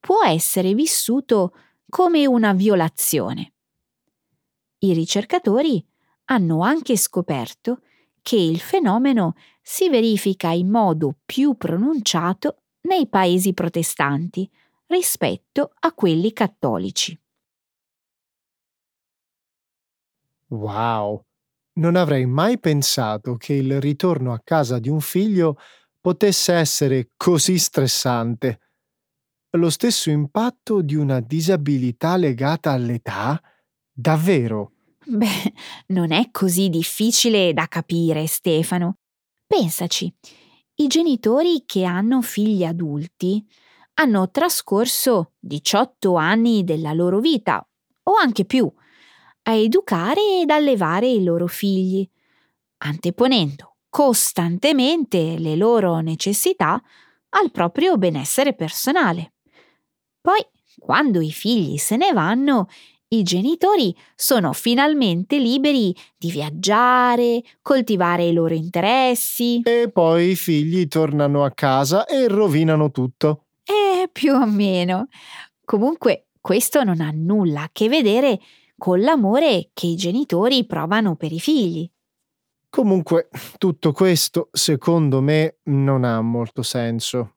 può 0.00 0.24
essere 0.24 0.72
vissuto 0.72 1.52
come 1.90 2.24
una 2.26 2.54
violazione. 2.54 3.52
I 4.78 4.94
ricercatori 4.94 5.86
hanno 6.26 6.62
anche 6.62 6.96
scoperto 6.96 7.80
che 8.22 8.36
il 8.36 8.60
fenomeno 8.60 9.34
si 9.62 9.88
verifica 9.88 10.50
in 10.50 10.70
modo 10.70 11.16
più 11.24 11.56
pronunciato 11.56 12.62
nei 12.82 13.08
paesi 13.08 13.52
protestanti 13.54 14.48
rispetto 14.86 15.72
a 15.80 15.92
quelli 15.92 16.32
cattolici. 16.32 17.18
Wow! 20.48 21.24
Non 21.74 21.96
avrei 21.96 22.26
mai 22.26 22.58
pensato 22.58 23.36
che 23.36 23.52
il 23.54 23.80
ritorno 23.80 24.32
a 24.32 24.40
casa 24.42 24.78
di 24.78 24.88
un 24.88 25.00
figlio 25.00 25.58
potesse 26.00 26.54
essere 26.54 27.10
così 27.16 27.58
stressante. 27.58 28.60
Lo 29.56 29.70
stesso 29.70 30.10
impatto 30.10 30.82
di 30.82 30.94
una 30.96 31.20
disabilità 31.20 32.16
legata 32.16 32.72
all'età? 32.72 33.40
Davvero? 33.92 34.75
Beh, 35.08 35.52
non 35.88 36.10
è 36.12 36.30
così 36.30 36.68
difficile 36.68 37.52
da 37.52 37.66
capire, 37.68 38.26
Stefano. 38.26 38.96
Pensaci, 39.46 40.12
i 40.76 40.86
genitori 40.88 41.62
che 41.64 41.84
hanno 41.84 42.22
figli 42.22 42.64
adulti 42.64 43.44
hanno 43.94 44.30
trascorso 44.30 45.32
18 45.38 46.16
anni 46.16 46.64
della 46.64 46.92
loro 46.92 47.20
vita, 47.20 47.66
o 48.04 48.14
anche 48.16 48.44
più, 48.44 48.70
a 49.44 49.52
educare 49.52 50.40
ed 50.42 50.50
allevare 50.50 51.08
i 51.08 51.22
loro 51.22 51.46
figli, 51.46 52.08
anteponendo 52.78 53.76
costantemente 53.88 55.38
le 55.38 55.56
loro 55.56 56.00
necessità 56.00 56.82
al 57.30 57.50
proprio 57.50 57.96
benessere 57.96 58.54
personale. 58.54 59.34
Poi, 60.20 60.40
quando 60.78 61.20
i 61.20 61.30
figli 61.32 61.76
se 61.78 61.96
ne 61.96 62.12
vanno, 62.12 62.68
i 63.08 63.22
genitori 63.22 63.96
sono 64.14 64.52
finalmente 64.52 65.38
liberi 65.38 65.94
di 66.16 66.30
viaggiare, 66.30 67.42
coltivare 67.62 68.26
i 68.26 68.32
loro 68.32 68.54
interessi. 68.54 69.60
E 69.62 69.90
poi 69.92 70.30
i 70.30 70.36
figli 70.36 70.88
tornano 70.88 71.44
a 71.44 71.52
casa 71.52 72.04
e 72.06 72.26
rovinano 72.26 72.90
tutto. 72.90 73.44
Eh, 73.64 74.08
più 74.10 74.32
o 74.32 74.46
meno. 74.46 75.06
Comunque, 75.64 76.28
questo 76.40 76.82
non 76.82 77.00
ha 77.00 77.10
nulla 77.12 77.62
a 77.62 77.70
che 77.72 77.88
vedere 77.88 78.40
con 78.76 79.00
l'amore 79.00 79.70
che 79.72 79.86
i 79.86 79.96
genitori 79.96 80.66
provano 80.66 81.16
per 81.16 81.32
i 81.32 81.40
figli. 81.40 81.88
Comunque, 82.68 83.28
tutto 83.56 83.92
questo, 83.92 84.48
secondo 84.52 85.20
me, 85.20 85.58
non 85.64 86.04
ha 86.04 86.20
molto 86.20 86.62
senso. 86.62 87.35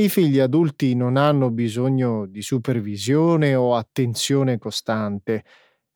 I 0.00 0.08
figli 0.08 0.38
adulti 0.38 0.94
non 0.94 1.18
hanno 1.18 1.50
bisogno 1.50 2.24
di 2.24 2.40
supervisione 2.40 3.54
o 3.54 3.76
attenzione 3.76 4.56
costante. 4.56 5.44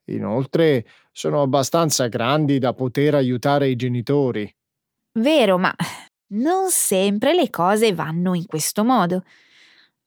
Inoltre, 0.09 0.85
sono 1.11 1.41
abbastanza 1.41 2.09
grandi 2.09 2.59
da 2.59 2.75
poter 2.75 3.15
aiutare 3.15 3.71
i 3.71 3.77
genitori. 3.77 4.55
Vero, 5.19 5.57
ma 5.57 5.75
non 6.35 6.69
sempre 6.69 7.33
le 7.33 7.49
cose 7.49 7.95
vanno 7.95 8.35
in 8.35 8.45
questo 8.45 8.85
modo. 8.85 9.25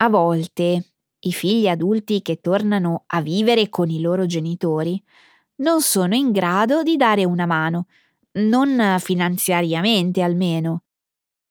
A 0.04 0.10
volte 0.10 0.92
i 1.18 1.34
figli 1.34 1.68
adulti 1.68 2.22
che 2.22 2.40
tornano 2.40 3.06
a 3.08 3.20
vivere 3.20 3.68
con 3.68 3.90
i 3.90 4.00
loro 4.00 4.28
genitori 4.28 5.02
non 5.64 5.82
sono 5.82 6.14
in 6.14 6.32
grado 6.32 6.84
di 6.84 6.98
dare 6.98 7.26
una 7.26 7.48
mano, 7.48 7.88
non 8.34 8.98
finanziariamente 9.00 10.22
almeno. 10.22 10.84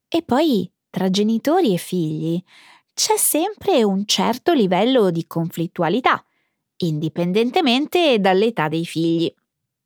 E 0.07 0.23
poi, 0.23 0.71
tra 0.97 1.11
genitori 1.11 1.75
e 1.75 1.77
figli, 1.77 2.43
c'è 2.95 3.19
sempre 3.19 3.85
un 3.85 4.07
certo 4.07 4.55
livello 4.55 5.11
di 5.11 5.27
conflittualità, 5.27 6.25
indipendentemente 6.77 8.19
dall'età 8.19 8.69
dei 8.69 8.87
figli. 8.87 9.31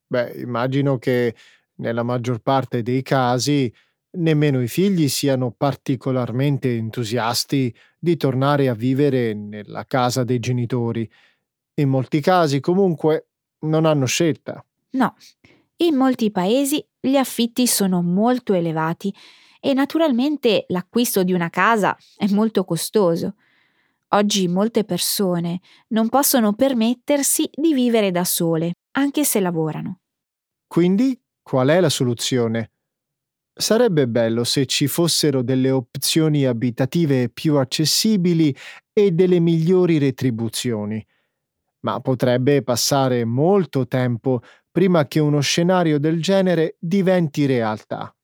Beh, 0.06 0.34
immagino 0.36 0.98
che 0.98 1.34
nella 1.78 2.04
maggior 2.04 2.38
parte 2.38 2.82
dei 2.82 3.02
casi 3.02 3.74
nemmeno 4.18 4.62
i 4.62 4.68
figli 4.68 5.08
siano 5.08 5.50
particolarmente 5.50 6.76
entusiasti 6.76 7.74
di 7.98 8.16
tornare 8.16 8.68
a 8.68 8.74
vivere 8.74 9.34
nella 9.34 9.84
casa 9.86 10.22
dei 10.22 10.38
genitori. 10.38 11.10
In 11.74 11.88
molti 11.88 12.20
casi, 12.20 12.60
comunque, 12.60 13.30
non 13.62 13.84
hanno 13.84 14.06
scelta. 14.06 14.64
No, 14.90 15.16
in 15.78 15.96
molti 15.96 16.30
paesi 16.30 16.86
gli 17.00 17.16
affitti 17.16 17.66
sono 17.66 18.00
molto 18.00 18.52
elevati 18.54 19.12
e 19.60 19.74
naturalmente 19.74 20.64
l'acquisto 20.68 21.22
di 21.22 21.32
una 21.32 21.50
casa 21.50 21.96
è 22.16 22.26
molto 22.28 22.64
costoso. 22.64 23.34
Oggi 24.12 24.48
molte 24.48 24.84
persone 24.84 25.60
non 25.88 26.08
possono 26.08 26.54
permettersi 26.54 27.48
di 27.52 27.72
vivere 27.72 28.10
da 28.10 28.24
sole, 28.24 28.72
anche 28.92 29.24
se 29.24 29.38
lavorano. 29.38 30.00
Quindi, 30.66 31.20
qual 31.42 31.68
è 31.68 31.80
la 31.80 31.88
soluzione? 31.88 32.72
Sarebbe 33.52 34.08
bello 34.08 34.42
se 34.44 34.66
ci 34.66 34.86
fossero 34.86 35.42
delle 35.42 35.70
opzioni 35.70 36.46
abitative 36.46 37.28
più 37.28 37.56
accessibili 37.56 38.54
e 38.92 39.10
delle 39.12 39.38
migliori 39.38 39.98
retribuzioni. 39.98 41.04
Ma 41.80 42.00
potrebbe 42.00 42.62
passare 42.62 43.24
molto 43.24 43.86
tempo 43.86 44.40
prima 44.70 45.06
che 45.06 45.18
uno 45.18 45.40
scenario 45.40 45.98
del 45.98 46.22
genere 46.22 46.76
diventi 46.78 47.46
realtà. 47.46 48.14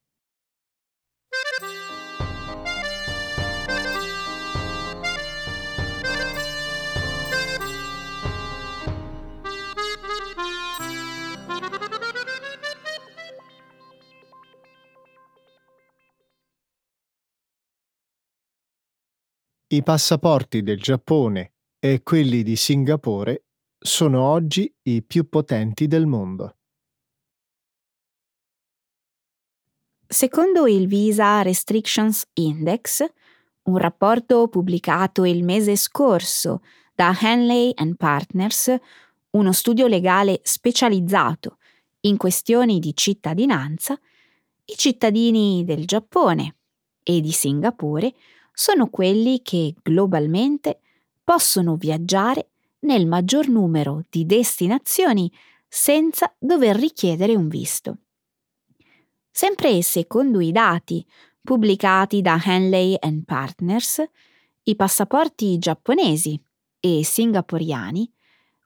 I 19.69 19.83
passaporti 19.83 20.63
del 20.63 20.81
Giappone 20.81 21.55
e 21.81 22.05
quelli 22.05 22.45
di 22.45 22.55
Singapore 22.55 23.47
sono 23.77 24.23
oggi 24.23 24.73
i 24.83 25.03
più 25.03 25.29
potenti 25.29 25.89
del 25.89 26.07
mondo. 26.07 26.59
Secondo 30.07 30.69
il 30.69 30.87
Visa 30.87 31.43
Restrictions 31.43 32.29
Index, 32.35 33.05
un 33.63 33.79
rapporto 33.79 34.47
pubblicato 34.47 35.25
il 35.25 35.43
mese 35.43 35.75
scorso 35.75 36.63
da 36.95 37.13
Henley 37.21 37.75
Partners, 37.97 38.73
uno 39.31 39.53
studio 39.53 39.89
legale 39.89 40.43
specializzato 40.45 41.59
in 42.03 42.17
questioni 42.17 42.79
di 42.79 42.95
cittadinanza, 42.95 43.99
i 44.65 44.77
cittadini 44.77 45.65
del 45.65 45.87
Giappone 45.87 46.55
e 47.03 47.21
di 47.21 47.33
Singapore 47.33 48.15
sono 48.59 48.89
quelli 48.89 49.43
che 49.43 49.75
globalmente 49.83 50.81
possono 51.23 51.77
viaggiare 51.77 52.53
nel 52.81 53.07
maggior 53.07 53.49
numero 53.49 54.03
di 54.09 54.25
destinazioni 54.25 55.31
senza 55.69 56.35
dover 56.39 56.75
richiedere 56.75 57.37
un 57.37 57.49
visto. 57.49 57.99
Sempre 59.31 59.83
secondo 59.83 60.41
i 60.41 60.53
dati 60.53 61.07
pubblicati 61.43 62.23
da 62.23 62.41
Henley 62.43 62.97
Partners, 63.27 64.03
i 64.63 64.75
passaporti 64.75 65.59
giapponesi 65.59 66.43
e 66.81 67.05
singaporiani 67.05 68.11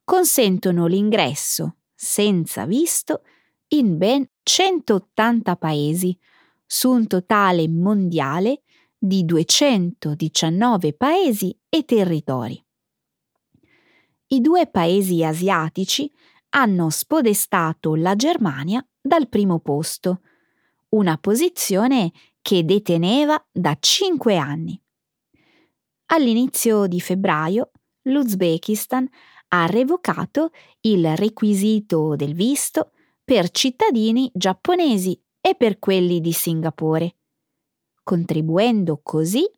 consentono 0.05 0.87
l'ingresso, 0.87 1.79
senza 1.93 2.65
visto 2.65 3.23
in 3.71 3.99
ben 3.99 4.25
180 4.45 5.57
paesi, 5.57 6.17
su 6.65 6.93
un 6.93 7.09
totale 7.09 7.67
mondiale 7.69 8.63
di 9.03 9.25
219 9.25 10.93
paesi 10.93 11.59
e 11.71 11.87
territori. 11.87 12.63
I 14.27 14.41
due 14.43 14.67
paesi 14.67 15.25
asiatici 15.25 16.13
hanno 16.51 16.91
spodestato 16.91 17.95
la 17.95 18.15
Germania 18.15 18.87
dal 19.01 19.31
primo 19.31 19.59
posto, 19.61 20.21
una 20.91 21.17
posizione 21.17 22.13
che 22.43 22.63
deteneva 22.67 23.43
da 23.51 23.75
cinque 23.81 24.37
anni. 24.37 24.79
All'inizio 26.13 26.87
di 26.87 27.01
febbraio 27.01 27.71
l'Uzbekistan 28.03 29.09
ha 29.49 29.65
revocato 29.65 30.51
il 30.81 31.17
requisito 31.17 32.17
del 32.17 32.35
visto 32.35 32.93
per 33.25 33.51
cittadini 33.51 34.31
giapponesi 34.35 35.19
e 35.41 35.55
per 35.55 35.79
quelli 35.79 36.21
di 36.21 36.33
Singapore, 36.33 37.17
contribuendo 38.11 38.99
così 39.05 39.49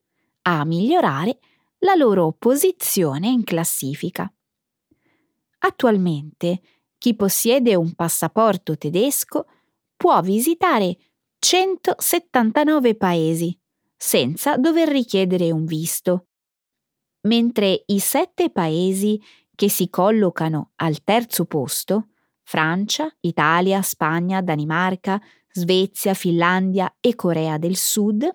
a 0.42 0.62
migliorare 0.66 1.38
la 1.78 1.94
loro 1.94 2.36
posizione 2.38 3.28
in 3.28 3.44
classifica. 3.44 4.30
Attualmente 5.60 6.60
chi 6.98 7.16
possiede 7.16 7.74
un 7.74 7.94
passaporto 7.94 8.76
tedesco 8.76 9.46
può 9.96 10.20
visitare 10.20 10.98
179 11.38 12.94
paesi 12.94 13.58
senza 13.96 14.58
dover 14.58 14.88
richiedere 14.88 15.50
un 15.50 15.64
visto, 15.64 16.26
mentre 17.22 17.84
i 17.86 17.98
sette 18.00 18.50
paesi 18.50 19.18
che 19.54 19.70
si 19.70 19.88
collocano 19.88 20.72
al 20.76 21.02
terzo 21.02 21.46
posto, 21.46 22.08
Francia, 22.42 23.10
Italia, 23.20 23.80
Spagna, 23.80 24.42
Danimarca, 24.42 25.18
Svezia, 25.48 26.14
Finlandia 26.14 26.96
e 26.98 27.14
Corea 27.14 27.58
del 27.58 27.76
Sud, 27.76 28.26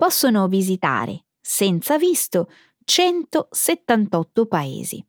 possono 0.00 0.48
visitare 0.48 1.26
senza 1.42 1.98
visto 1.98 2.48
178 2.84 4.46
paesi. 4.46 5.06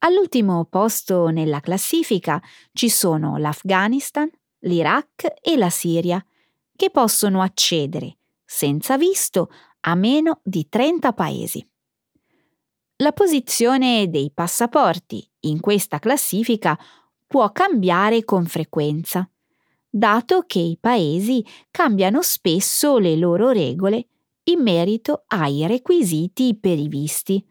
All'ultimo 0.00 0.66
posto 0.66 1.28
nella 1.28 1.60
classifica 1.60 2.38
ci 2.74 2.90
sono 2.90 3.38
l'Afghanistan, 3.38 4.30
l'Iraq 4.58 5.36
e 5.40 5.56
la 5.56 5.70
Siria, 5.70 6.22
che 6.76 6.90
possono 6.90 7.40
accedere, 7.40 8.18
senza 8.44 8.98
visto, 8.98 9.50
a 9.80 9.94
meno 9.94 10.42
di 10.44 10.68
30 10.68 11.14
paesi. 11.14 11.66
La 12.96 13.12
posizione 13.12 14.10
dei 14.10 14.30
passaporti 14.34 15.26
in 15.44 15.60
questa 15.60 15.98
classifica 15.98 16.78
può 17.26 17.50
cambiare 17.52 18.22
con 18.24 18.44
frequenza, 18.44 19.26
dato 19.94 20.44
che 20.46 20.58
i 20.58 20.78
paesi 20.80 21.44
cambiano 21.70 22.22
spesso 22.22 22.96
le 22.96 23.14
loro 23.14 23.50
regole 23.50 24.06
in 24.44 24.62
merito 24.62 25.24
ai 25.26 25.66
requisiti 25.66 26.56
per 26.58 26.78
i 26.78 26.88
visti. 26.88 27.44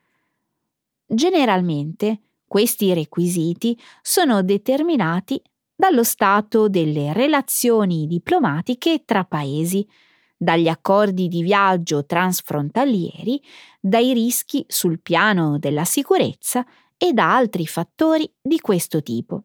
Generalmente, 1.06 2.22
questi 2.48 2.94
requisiti 2.94 3.80
sono 4.02 4.42
determinati 4.42 5.40
dallo 5.76 6.04
stato 6.04 6.68
delle 6.68 7.14
relazioni 7.14 8.08
diplomatiche 8.08 9.04
tra 9.06 9.24
paesi, 9.24 9.88
dagli 10.36 10.68
accordi 10.68 11.28
di 11.28 11.44
viaggio 11.44 12.08
transfrontalieri, 12.08 13.40
dai 13.80 14.14
rischi 14.14 14.66
sul 14.68 15.00
piano 15.00 15.60
della 15.60 15.86
sicurezza 15.86 16.66
e 16.98 17.14
da 17.14 17.36
altri 17.36 17.68
fattori 17.68 18.32
di 18.42 18.60
questo 18.60 19.04
tipo. 19.04 19.44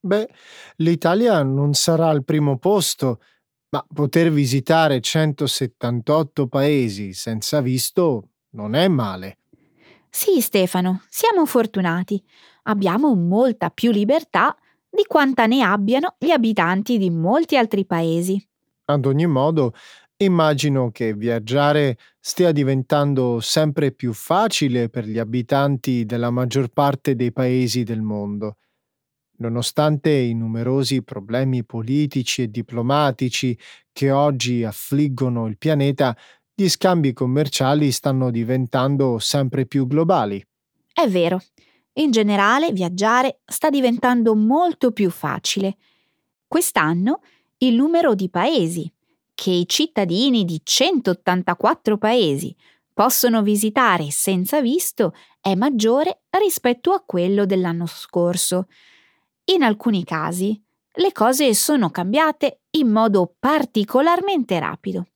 Beh, 0.00 0.28
l'Italia 0.76 1.42
non 1.42 1.74
sarà 1.74 2.08
al 2.08 2.24
primo 2.24 2.58
posto, 2.58 3.20
ma 3.70 3.84
poter 3.92 4.30
visitare 4.30 5.00
178 5.00 6.46
paesi 6.46 7.12
senza 7.12 7.60
visto 7.60 8.30
non 8.50 8.74
è 8.74 8.88
male. 8.88 9.38
Sì, 10.08 10.40
Stefano, 10.40 11.02
siamo 11.08 11.44
fortunati. 11.46 12.22
Abbiamo 12.64 13.14
molta 13.14 13.70
più 13.70 13.90
libertà 13.90 14.56
di 14.88 15.04
quanta 15.06 15.46
ne 15.46 15.62
abbiano 15.62 16.16
gli 16.18 16.30
abitanti 16.30 16.96
di 16.96 17.10
molti 17.10 17.56
altri 17.56 17.84
paesi. 17.84 18.42
Ad 18.86 19.04
ogni 19.04 19.26
modo, 19.26 19.74
immagino 20.16 20.90
che 20.90 21.12
viaggiare 21.12 21.98
stia 22.18 22.52
diventando 22.52 23.40
sempre 23.40 23.92
più 23.92 24.12
facile 24.12 24.88
per 24.88 25.04
gli 25.04 25.18
abitanti 25.18 26.06
della 26.06 26.30
maggior 26.30 26.68
parte 26.68 27.14
dei 27.14 27.32
paesi 27.32 27.82
del 27.82 28.00
mondo. 28.00 28.56
Nonostante 29.40 30.10
i 30.10 30.34
numerosi 30.34 31.02
problemi 31.02 31.64
politici 31.64 32.42
e 32.42 32.50
diplomatici 32.50 33.56
che 33.92 34.10
oggi 34.10 34.64
affliggono 34.64 35.46
il 35.46 35.56
pianeta, 35.56 36.16
gli 36.54 36.68
scambi 36.68 37.12
commerciali 37.12 37.92
stanno 37.92 38.30
diventando 38.30 39.18
sempre 39.20 39.64
più 39.64 39.86
globali. 39.86 40.44
È 40.92 41.06
vero. 41.08 41.40
In 41.94 42.10
generale, 42.10 42.72
viaggiare 42.72 43.40
sta 43.44 43.70
diventando 43.70 44.34
molto 44.34 44.90
più 44.90 45.10
facile. 45.10 45.76
Quest'anno 46.46 47.20
il 47.58 47.74
numero 47.74 48.14
di 48.14 48.28
paesi 48.28 48.92
che 49.34 49.50
i 49.50 49.68
cittadini 49.68 50.44
di 50.44 50.60
184 50.62 51.96
paesi 51.96 52.54
possono 52.92 53.42
visitare 53.42 54.10
senza 54.10 54.60
visto 54.60 55.14
è 55.40 55.54
maggiore 55.54 56.22
rispetto 56.30 56.90
a 56.90 57.02
quello 57.06 57.46
dell'anno 57.46 57.86
scorso. 57.86 58.66
In 59.50 59.62
alcuni 59.62 60.04
casi 60.04 60.62
le 60.98 61.12
cose 61.12 61.54
sono 61.54 61.90
cambiate 61.90 62.60
in 62.72 62.88
modo 62.90 63.34
particolarmente 63.38 64.58
rapido. 64.58 65.06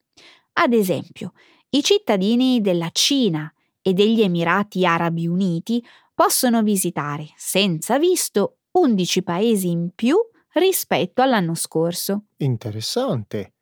Ad 0.55 0.73
esempio, 0.73 1.33
i 1.71 1.83
cittadini 1.83 2.63
della 2.63 2.89
Cina 2.93 3.53
e 3.83 3.93
degli 3.93 4.23
Emirati 4.23 4.87
Arabi 4.87 5.27
Uniti 5.27 5.85
possono 6.15 6.63
visitare 6.63 7.27
senza 7.37 7.99
visto 7.99 8.59
11 8.73 9.23
paesi 9.23 9.69
in 9.69 9.91
più 9.95 10.17
rispetto 10.53 11.21
all'anno 11.21 11.55
scorso. 11.55 12.25
Interessante. 12.39 13.53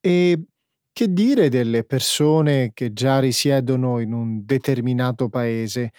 E 0.00 0.38
che 0.92 1.12
dire 1.12 1.48
delle 1.48 1.82
persone 1.84 2.72
che 2.74 2.92
già 2.92 3.20
risiedono 3.20 4.00
in 4.00 4.12
un 4.12 4.44
determinato 4.44 5.30
paese? 5.30 5.92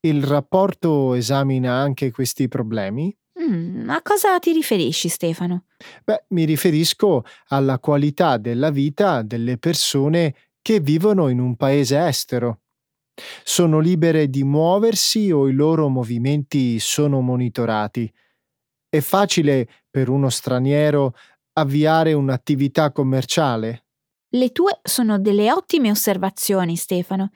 Il 0.00 0.22
rapporto 0.22 1.14
esamina 1.14 1.72
anche 1.72 2.10
questi 2.10 2.48
problemi? 2.48 3.16
Mm, 3.48 3.88
a 3.90 4.02
cosa 4.02 4.38
ti 4.38 4.52
riferisci, 4.52 5.08
Stefano? 5.08 5.64
Beh, 6.04 6.24
mi 6.28 6.44
riferisco 6.44 7.24
alla 7.48 7.78
qualità 7.78 8.38
della 8.38 8.70
vita 8.70 9.22
delle 9.22 9.58
persone 9.58 10.34
che 10.62 10.80
vivono 10.80 11.28
in 11.28 11.38
un 11.38 11.56
paese 11.56 11.98
estero. 12.06 12.60
Sono 13.44 13.78
libere 13.78 14.28
di 14.28 14.42
muoversi 14.42 15.30
o 15.30 15.48
i 15.48 15.52
loro 15.52 15.88
movimenti 15.88 16.78
sono 16.78 17.20
monitorati? 17.20 18.12
È 18.88 19.00
facile 19.00 19.68
per 19.90 20.08
uno 20.08 20.28
straniero 20.28 21.14
avviare 21.54 22.12
un'attività 22.12 22.92
commerciale? 22.92 23.84
Le 24.30 24.52
tue 24.52 24.80
sono 24.82 25.18
delle 25.18 25.50
ottime 25.52 25.90
osservazioni, 25.90 26.76
Stefano. 26.76 27.30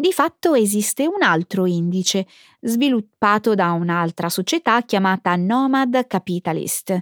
Di 0.00 0.12
fatto 0.12 0.54
esiste 0.54 1.06
un 1.06 1.22
altro 1.22 1.66
indice, 1.66 2.26
sviluppato 2.60 3.54
da 3.54 3.72
un'altra 3.72 4.30
società 4.30 4.80
chiamata 4.80 5.36
Nomad 5.36 6.06
Capitalist, 6.06 6.98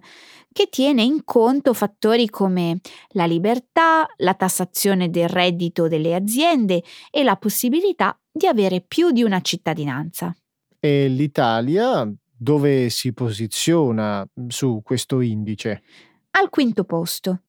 che 0.53 0.69
tiene 0.69 1.05
in 1.05 1.23
conto 1.23 1.75
fattori 1.75 2.29
come 2.29 2.81
la 3.11 3.25
libertà, 3.25 4.05
la 4.17 4.35
tassazione 4.35 5.11
del 5.11 5.29
reddito 5.29 5.87
delle 5.87 6.13
aziende 6.13 6.83
e 7.13 7.23
la 7.23 7.37
possibilità 7.37 8.19
di 8.33 8.49
avere 8.49 8.81
più 8.81 9.13
di 9.13 9.23
una 9.23 9.43
cittadinanza. 9.43 10.37
E 10.81 11.07
l'Italia 11.07 12.13
dove 12.37 12.91
si 12.91 13.13
posiziona 13.13 14.29
su 14.49 14.81
questo 14.83 15.21
indice? 15.21 15.83
Al 16.31 16.51
quinto 16.51 16.83
posto. 16.83 17.43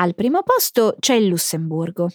Al 0.00 0.14
primo 0.14 0.44
posto 0.44 0.94
c'è 1.00 1.14
il 1.14 1.26
Lussemburgo. 1.26 2.08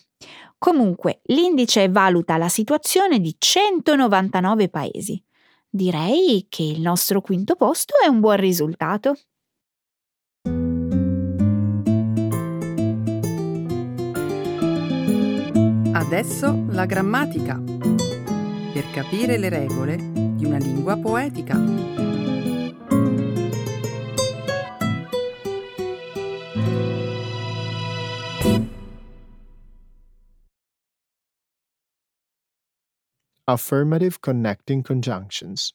Comunque, 0.58 1.20
l'indice 1.26 1.90
valuta 1.90 2.38
la 2.38 2.48
situazione 2.48 3.20
di 3.20 3.36
199 3.38 4.70
paesi. 4.70 5.22
Direi 5.70 6.46
che 6.48 6.64
il 6.64 6.80
nostro 6.80 7.20
quinto 7.20 7.56
posto 7.56 7.96
è 8.02 8.08
un 8.08 8.22
buon 8.22 8.38
risultato. 8.38 9.18
Adesso 15.92 16.66
la 16.70 16.86
grammatica. 16.86 17.62
Per 18.72 18.92
capire 18.94 19.38
le 19.38 19.50
regole 19.50 19.98
di 19.98 20.46
una 20.46 20.58
lingua 20.58 20.96
poetica. 20.96 21.83
Affirmative 33.54 34.18
connecting 34.20 34.84
conjunctions. 34.84 35.72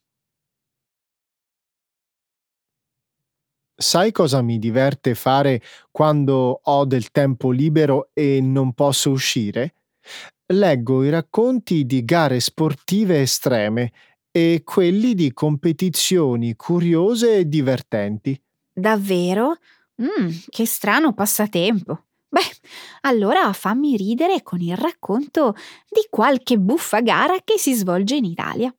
Sai 3.81 4.11
cosa 4.11 4.43
mi 4.43 4.59
diverte 4.59 5.15
fare 5.15 5.63
quando 5.93 6.61
ho 6.65 6.85
del 6.85 7.13
tempo 7.13 7.53
libero 7.53 8.11
e 8.13 8.41
non 8.41 8.73
posso 8.73 9.11
uscire? 9.11 9.75
Leggo 10.47 11.05
i 11.05 11.11
racconti 11.11 11.87
di 11.87 12.05
gare 12.05 12.41
sportive 12.41 13.21
estreme 13.21 13.93
e 14.33 14.63
quelli 14.65 15.15
di 15.15 15.33
competizioni 15.33 16.57
curiose 16.57 17.37
e 17.37 17.49
divertenti. 17.49 18.41
Davvero? 18.73 19.59
Mm, 20.03 20.31
che 20.49 20.67
strano 20.67 21.13
passatempo. 21.13 22.08
Beh, 22.31 22.41
allora 23.03 23.53
fammi 23.53 23.97
ridere 23.97 24.43
con 24.43 24.61
il 24.61 24.77
racconto 24.77 25.55
di 25.89 26.07
qualche 26.11 26.59
buffa 26.59 27.01
gara 27.01 27.37
che 27.43 27.59
si 27.59 27.75
svolge 27.75 28.17
in 28.17 28.25
Italia. 28.25 28.75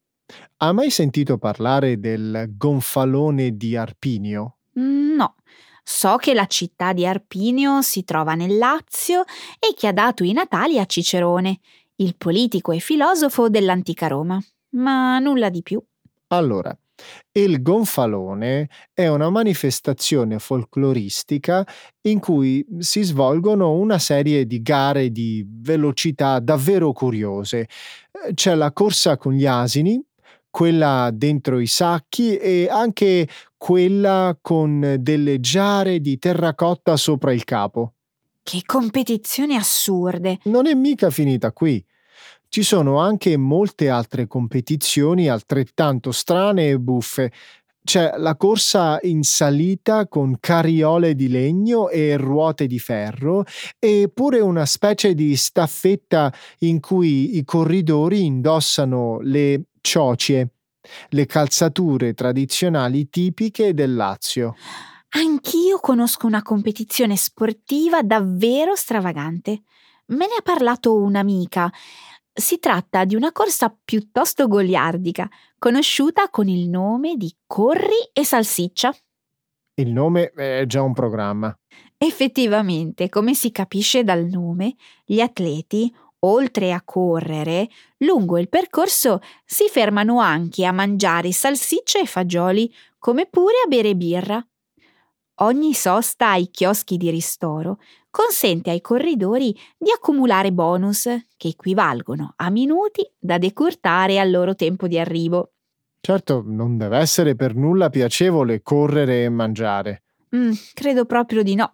Ha 0.57 0.71
mai 0.71 0.91
sentito 0.91 1.38
parlare 1.38 1.99
del 1.99 2.45
gonfalone 2.55 3.57
di 3.57 3.75
Arpinio? 3.75 4.57
Mm, 4.79 5.15
no, 5.15 5.35
so 5.83 6.17
che 6.17 6.35
la 6.35 6.45
città 6.45 6.93
di 6.93 7.07
Arpinio 7.07 7.81
si 7.81 8.03
trova 8.03 8.35
nel 8.35 8.57
Lazio 8.57 9.23
e 9.57 9.73
che 9.75 9.88
ha 9.88 9.93
dato 9.93 10.23
i 10.23 10.33
natali 10.33 10.77
a 10.77 10.85
Cicerone, 10.85 11.59
il 11.95 12.15
politico 12.15 12.71
e 12.71 12.79
filosofo 12.79 13.49
dell'antica 13.49 14.07
Roma, 14.07 14.39
ma 14.71 15.17
nulla 15.17 15.49
di 15.49 15.63
più. 15.63 15.83
Allora, 16.27 16.77
il 17.31 17.62
gonfalone 17.62 18.69
è 18.93 19.07
una 19.07 19.29
manifestazione 19.29 20.39
folcloristica 20.39 21.65
in 22.01 22.19
cui 22.19 22.65
si 22.79 23.01
svolgono 23.03 23.73
una 23.73 23.99
serie 23.99 24.45
di 24.45 24.62
gare 24.62 25.12
di 25.12 25.45
velocità 25.47 26.39
davvero 26.39 26.91
curiose. 26.91 27.67
C'è 28.33 28.55
la 28.55 28.71
corsa 28.71 29.17
con 29.17 29.33
gli 29.33 29.45
asini, 29.45 30.03
quella 30.49 31.09
dentro 31.13 31.59
i 31.59 31.67
sacchi 31.67 32.35
e 32.38 32.67
anche 32.69 33.27
quella 33.55 34.38
con 34.41 34.95
delle 34.99 35.39
giare 35.39 35.99
di 35.99 36.17
terracotta 36.17 36.97
sopra 36.97 37.31
il 37.31 37.43
capo. 37.43 37.93
Che 38.41 38.63
competizioni 38.65 39.55
assurde! 39.55 40.39
Non 40.45 40.65
è 40.65 40.73
mica 40.73 41.09
finita 41.09 41.51
qui. 41.51 41.85
Ci 42.51 42.63
sono 42.63 42.97
anche 42.97 43.38
molte 43.38 43.89
altre 43.89 44.25
competizioni 44.25 45.29
altrettanto 45.29 46.12
strane 46.12 46.69
e 46.69 46.79
buffe. 46.79 47.31
C'è 47.83 48.15
la 48.17 48.35
corsa 48.35 48.97
in 49.03 49.21
salita 49.21 50.07
con 50.07 50.35
carriole 50.39 51.13
di 51.13 51.27
legno 51.27 51.89
e 51.89 52.17
ruote 52.17 52.65
di 52.65 52.79
ferro 52.79 53.45
e 53.77 54.09
pure 54.12 54.39
una 54.39 54.65
specie 54.65 55.13
di 55.13 55.35
staffetta 55.35 56.33
in 56.59 56.79
cui 56.79 57.38
i 57.38 57.43
corridori 57.43 58.25
indossano 58.25 59.19
le 59.21 59.65
ciocie, 59.79 60.49
le 61.09 61.25
calzature 61.27 62.15
tradizionali 62.15 63.09
tipiche 63.09 63.75
del 63.75 63.93
Lazio. 63.93 64.55
Anch'io 65.09 65.77
conosco 65.77 66.25
una 66.25 66.41
competizione 66.41 67.15
sportiva 67.15 68.01
davvero 68.01 68.75
stravagante. 68.75 69.62
Me 70.07 70.25
ne 70.25 70.38
ha 70.39 70.41
parlato 70.41 70.95
un'amica 70.95 71.71
si 72.39 72.60
tratta 72.60 73.06
di 73.06 73.15
una 73.15 73.32
corsa 73.32 73.75
piuttosto 73.84 74.47
goliardica, 74.47 75.30
conosciuta 75.58 76.30
con 76.30 76.47
il 76.47 76.69
nome 76.69 77.15
di 77.15 77.34
Corri 77.45 78.10
e 78.13 78.23
Salsiccia. 78.23 78.93
Il 79.75 79.91
nome 79.91 80.32
è 80.32 80.65
già 80.65 80.82
un 80.82 80.93
programma. 80.93 81.54
Effettivamente, 81.97 83.10
come 83.10 83.34
si 83.34 83.52
capisce 83.52 84.04
dal 84.04 84.25
nome, 84.25 84.75
gli 85.06 85.19
atleti, 85.19 85.93
oltre 86.19 86.73
a 86.73 86.82
correre, 86.84 87.69
lungo 87.99 88.38
il 88.38 88.49
percorso 88.49 89.21
si 89.45 89.67
fermano 89.69 90.19
anche 90.19 90.65
a 90.65 90.71
mangiare 90.71 91.32
salsicce 91.32 92.02
e 92.02 92.06
fagioli, 92.06 92.73
come 92.97 93.28
pure 93.28 93.56
a 93.63 93.67
bere 93.67 93.95
birra. 93.95 94.45
Ogni 95.41 95.73
sosta 95.73 96.32
ai 96.32 96.49
chioschi 96.52 96.97
di 96.97 97.10
ristoro 97.10 97.80
consente 98.19 98.69
ai 98.69 98.82
corridori 98.82 99.58
di 99.77 99.91
accumulare 99.91 100.51
bonus 100.51 101.03
che 101.38 101.47
equivalgono 101.47 102.34
a 102.36 102.49
minuti 102.49 103.10
da 103.17 103.38
decurtare 103.38 104.19
al 104.19 104.29
loro 104.29 104.55
tempo 104.55 104.89
di 104.89 104.99
arrivo. 104.99 105.53
Certo, 106.01 106.43
non 106.45 106.75
deve 106.75 106.97
essere 106.97 107.36
per 107.36 107.55
nulla 107.55 107.89
piacevole 107.89 108.62
correre 108.62 109.23
e 109.23 109.29
mangiare. 109.29 110.03
Mm, 110.36 110.51
credo 110.73 111.05
proprio 111.05 111.43
di 111.43 111.55
no, 111.55 111.71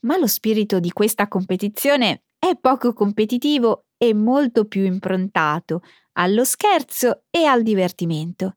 ma 0.00 0.18
lo 0.18 0.26
spirito 0.26 0.80
di 0.80 0.90
questa 0.92 1.28
competizione 1.28 2.24
è 2.38 2.58
poco 2.60 2.92
competitivo 2.92 3.86
e 3.96 4.12
molto 4.12 4.66
più 4.66 4.84
improntato 4.84 5.80
allo 6.12 6.44
scherzo 6.44 7.22
e 7.30 7.46
al 7.46 7.62
divertimento. 7.62 8.56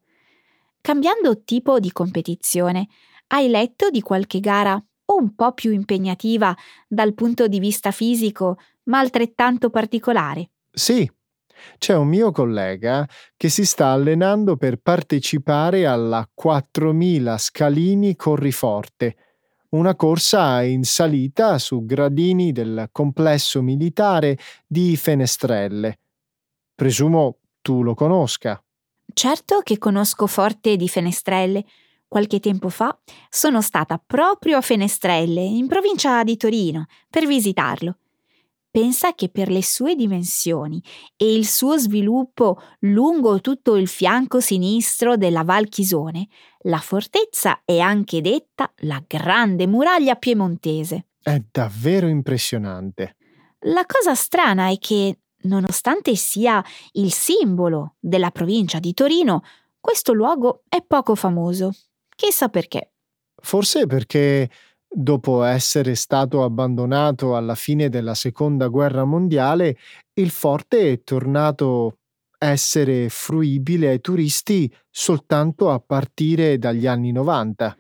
Cambiando 0.81 1.41
tipo 1.45 1.79
di 1.79 1.93
competizione, 1.93 2.89
hai 3.27 3.47
letto 3.47 3.89
di 3.89 4.01
qualche 4.01 4.41
gara 4.41 4.81
un 5.19 5.35
po' 5.35 5.53
più 5.53 5.71
impegnativa 5.71 6.55
dal 6.87 7.13
punto 7.13 7.47
di 7.47 7.59
vista 7.59 7.91
fisico, 7.91 8.57
ma 8.83 8.99
altrettanto 8.99 9.69
particolare. 9.69 10.49
Sì, 10.71 11.09
c'è 11.77 11.95
un 11.95 12.07
mio 12.07 12.31
collega 12.31 13.07
che 13.35 13.49
si 13.49 13.65
sta 13.65 13.91
allenando 13.91 14.57
per 14.57 14.77
partecipare 14.77 15.85
alla 15.85 16.27
4000 16.33 17.37
Scalini 17.37 18.15
Corriforte, 18.15 19.15
una 19.69 19.95
corsa 19.95 20.63
in 20.63 20.83
salita 20.83 21.57
su 21.59 21.85
gradini 21.85 22.51
del 22.51 22.89
complesso 22.91 23.61
militare 23.61 24.37
di 24.65 24.95
Fenestrelle. 24.97 25.99
Presumo 26.73 27.37
tu 27.61 27.83
lo 27.83 27.93
conosca. 27.93 28.61
Certo 29.13 29.59
che 29.63 29.77
conosco 29.77 30.27
Forte 30.27 30.75
di 30.75 30.87
Fenestrelle, 30.87 31.65
Qualche 32.09 32.39
tempo 32.39 32.69
fa 32.69 32.97
sono 33.29 33.61
stata 33.61 34.01
proprio 34.03 34.57
a 34.57 34.61
Fenestrelle, 34.61 35.41
in 35.41 35.67
provincia 35.67 36.23
di 36.23 36.37
Torino, 36.37 36.87
per 37.07 37.27
visitarlo. 37.27 37.97
Pensa 38.71 39.13
che 39.13 39.29
per 39.29 39.49
le 39.49 39.63
sue 39.63 39.93
dimensioni 39.93 40.81
e 41.15 41.31
il 41.31 41.45
suo 41.45 41.77
sviluppo 41.77 42.59
lungo 42.79 43.41
tutto 43.41 43.75
il 43.75 43.87
fianco 43.87 44.39
sinistro 44.39 45.17
della 45.17 45.43
Val 45.43 45.69
Chisone, 45.69 46.27
la 46.63 46.79
fortezza 46.79 47.61
è 47.63 47.77
anche 47.77 48.21
detta 48.21 48.71
la 48.77 49.03
Grande 49.05 49.67
Muraglia 49.67 50.15
Piemontese. 50.15 51.05
È 51.21 51.39
davvero 51.51 52.07
impressionante. 52.07 53.17
La 53.65 53.85
cosa 53.85 54.15
strana 54.15 54.69
è 54.71 54.79
che, 54.79 55.19
nonostante 55.43 56.15
sia 56.15 56.63
il 56.93 57.13
simbolo 57.13 57.97
della 57.99 58.31
provincia 58.31 58.79
di 58.79 58.95
Torino, 58.95 59.43
questo 59.79 60.11
luogo 60.11 60.63
è 60.67 60.83
poco 60.83 61.13
famoso. 61.13 61.71
Chissà 62.19 62.49
perché. 62.49 62.91
Forse 63.41 63.85
perché 63.85 64.49
dopo 64.85 65.43
essere 65.43 65.95
stato 65.95 66.43
abbandonato 66.43 67.37
alla 67.37 67.55
fine 67.55 67.87
della 67.87 68.13
seconda 68.13 68.67
guerra 68.67 69.05
mondiale, 69.05 69.77
il 70.15 70.29
forte 70.29 70.91
è 70.91 71.01
tornato 71.01 71.99
a 72.39 72.47
essere 72.47 73.07
fruibile 73.07 73.87
ai 73.87 74.01
turisti 74.01 74.69
soltanto 74.89 75.69
a 75.71 75.79
partire 75.79 76.57
dagli 76.57 76.87
anni 76.87 77.13
90. 77.13 77.77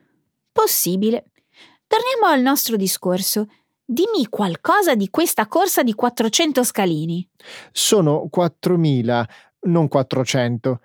Possibile. 0.53 1.31
Torniamo 1.85 2.33
al 2.33 2.41
nostro 2.41 2.77
discorso. 2.77 3.45
Dimmi 3.83 4.27
qualcosa 4.29 4.95
di 4.95 5.09
questa 5.09 5.47
corsa 5.47 5.83
di 5.83 5.93
400 5.93 6.63
scalini. 6.63 7.29
Sono 7.73 8.29
4.000, 8.33 9.25
non 9.63 9.89
400. 9.89 10.79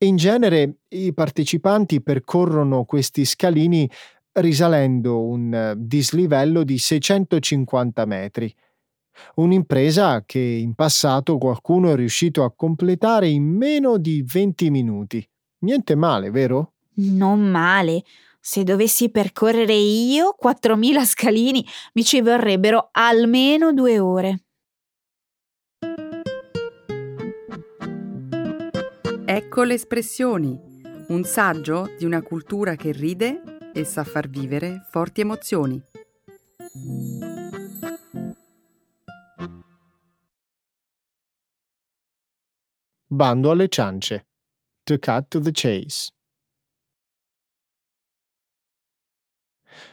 In 0.00 0.14
genere 0.14 0.82
i 0.90 1.12
partecipanti 1.12 2.00
percorrono 2.00 2.84
questi 2.84 3.24
scalini 3.24 3.90
risalendo 4.34 5.22
un 5.24 5.52
eh, 5.52 5.74
dislivello 5.76 6.62
di 6.62 6.78
650 6.78 8.04
metri. 8.04 8.54
Un'impresa 9.34 10.22
che 10.24 10.38
in 10.38 10.74
passato 10.74 11.36
qualcuno 11.38 11.90
è 11.90 11.96
riuscito 11.96 12.44
a 12.44 12.52
completare 12.54 13.26
in 13.26 13.42
meno 13.42 13.98
di 13.98 14.22
20 14.24 14.70
minuti. 14.70 15.28
Niente 15.62 15.96
male, 15.96 16.30
vero? 16.30 16.74
Non 16.98 17.40
male. 17.40 18.04
Se 18.38 18.62
dovessi 18.62 19.10
percorrere 19.10 19.74
io 19.74 20.36
4.000 20.40 21.04
scalini 21.04 21.66
mi 21.94 22.04
ci 22.04 22.20
vorrebbero 22.20 22.90
almeno 22.92 23.72
due 23.72 23.98
ore. 23.98 24.42
Ecco 29.30 29.62
le 29.62 29.74
espressioni, 29.74 30.58
un 31.08 31.22
saggio 31.22 31.94
di 31.98 32.06
una 32.06 32.22
cultura 32.22 32.76
che 32.76 32.92
ride 32.92 33.42
e 33.74 33.84
sa 33.84 34.02
far 34.02 34.26
vivere 34.26 34.86
forti 34.88 35.20
emozioni. 35.20 35.78
Bando 43.06 43.50
alle 43.50 43.68
ciance. 43.68 44.28
To 44.84 44.98
cut 44.98 45.28
to 45.28 45.40
the 45.40 45.50
chase. 45.52 46.10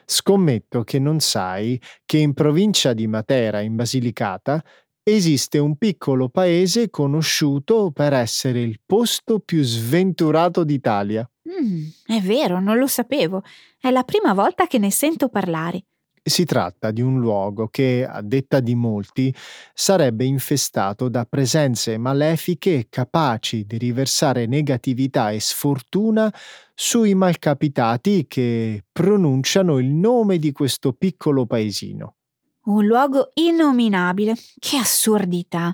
Scommetto 0.05 0.83
che 0.83 0.99
non 0.99 1.19
sai 1.19 1.81
che 2.05 2.19
in 2.19 2.33
provincia 2.33 2.93
di 2.93 3.05
Matera, 3.05 3.59
in 3.59 3.75
Basilicata, 3.75 4.63
esiste 5.07 5.59
un 5.59 5.75
piccolo 5.77 6.29
paese 6.29 6.89
conosciuto 6.89 7.91
per 7.91 8.13
essere 8.13 8.61
il 8.61 8.79
posto 8.83 9.39
più 9.39 9.61
sventurato 9.61 10.63
d'Italia. 10.63 11.29
Mm, 11.47 11.87
è 12.07 12.19
vero, 12.21 12.59
non 12.59 12.77
lo 12.77 12.87
sapevo. 12.87 13.43
È 13.79 13.91
la 13.91 14.03
prima 14.03 14.33
volta 14.33 14.65
che 14.65 14.79
ne 14.79 14.89
sento 14.89 15.29
parlare. 15.29 15.83
Si 16.27 16.43
tratta 16.43 16.89
di 16.89 17.01
un 17.01 17.19
luogo 17.19 17.67
che, 17.67 18.03
a 18.03 18.23
detta 18.23 18.59
di 18.59 18.73
molti, 18.73 19.31
sarebbe 19.75 20.25
infestato 20.25 21.07
da 21.07 21.23
presenze 21.25 21.99
malefiche 21.99 22.87
capaci 22.89 23.63
di 23.67 23.77
riversare 23.77 24.47
negatività 24.47 25.29
e 25.29 25.39
sfortuna 25.39 26.33
sui 26.73 27.13
malcapitati 27.13 28.25
che 28.27 28.85
pronunciano 28.91 29.77
il 29.77 29.93
nome 29.93 30.39
di 30.39 30.51
questo 30.51 30.93
piccolo 30.93 31.45
paesino. 31.45 32.15
Un 32.65 32.85
luogo 32.85 33.31
innominabile. 33.35 34.35
Che 34.57 34.77
assurdità. 34.77 35.73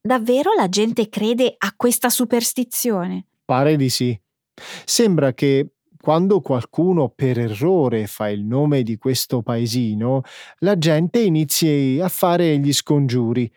Davvero 0.00 0.54
la 0.54 0.68
gente 0.68 1.08
crede 1.08 1.54
a 1.58 1.74
questa 1.76 2.08
superstizione? 2.08 3.26
Pare 3.44 3.76
di 3.76 3.90
sì. 3.90 4.18
Sembra 4.84 5.34
che 5.34 5.74
quando 6.00 6.40
qualcuno 6.40 7.10
per 7.10 7.38
errore 7.38 8.06
fa 8.06 8.30
il 8.30 8.44
nome 8.44 8.82
di 8.82 8.96
questo 8.96 9.42
paesino, 9.42 10.22
la 10.60 10.76
gente 10.78 11.20
inizi 11.20 12.00
a 12.02 12.08
fare 12.08 12.58
gli 12.58 12.72
scongiuri. 12.72 13.52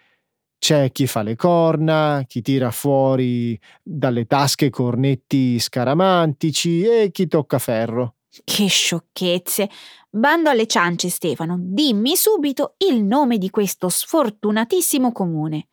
C'è 0.60 0.92
chi 0.92 1.08
fa 1.08 1.24
le 1.24 1.36
corna, 1.36 2.24
chi 2.28 2.42
tira 2.42 2.72
fuori 2.72 3.60
dalle 3.82 4.26
tasche 4.26 4.70
cornetti 4.70 5.60
scaramantici 5.60 6.84
e 6.84 7.10
chi 7.12 7.28
tocca 7.28 7.58
ferro. 7.58 8.16
Che 8.44 8.68
sciocchezze! 8.68 9.70
Bando 10.10 10.50
alle 10.50 10.68
ciance, 10.68 11.10
Stefano, 11.10 11.58
dimmi 11.60 12.16
subito 12.16 12.76
il 12.88 13.04
nome 13.04 13.38
di 13.38 13.50
questo 13.50 13.90
sfortunatissimo 13.90 15.12
comune. 15.12 15.68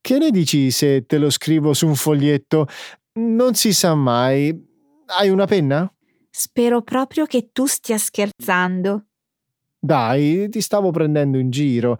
Che 0.00 0.18
ne 0.18 0.30
dici 0.30 0.70
se 0.70 1.04
te 1.04 1.18
lo 1.18 1.30
scrivo 1.30 1.74
su 1.74 1.86
un 1.86 1.94
foglietto? 1.94 2.68
Non 3.14 3.54
si 3.54 3.72
sa 3.72 3.94
mai. 3.94 4.56
Hai 5.06 5.28
una 5.28 5.46
penna? 5.46 5.92
Spero 6.30 6.82
proprio 6.82 7.26
che 7.26 7.50
tu 7.52 7.66
stia 7.66 7.98
scherzando. 7.98 9.06
Dai, 9.78 10.48
ti 10.48 10.60
stavo 10.60 10.90
prendendo 10.90 11.38
in 11.38 11.50
giro. 11.50 11.98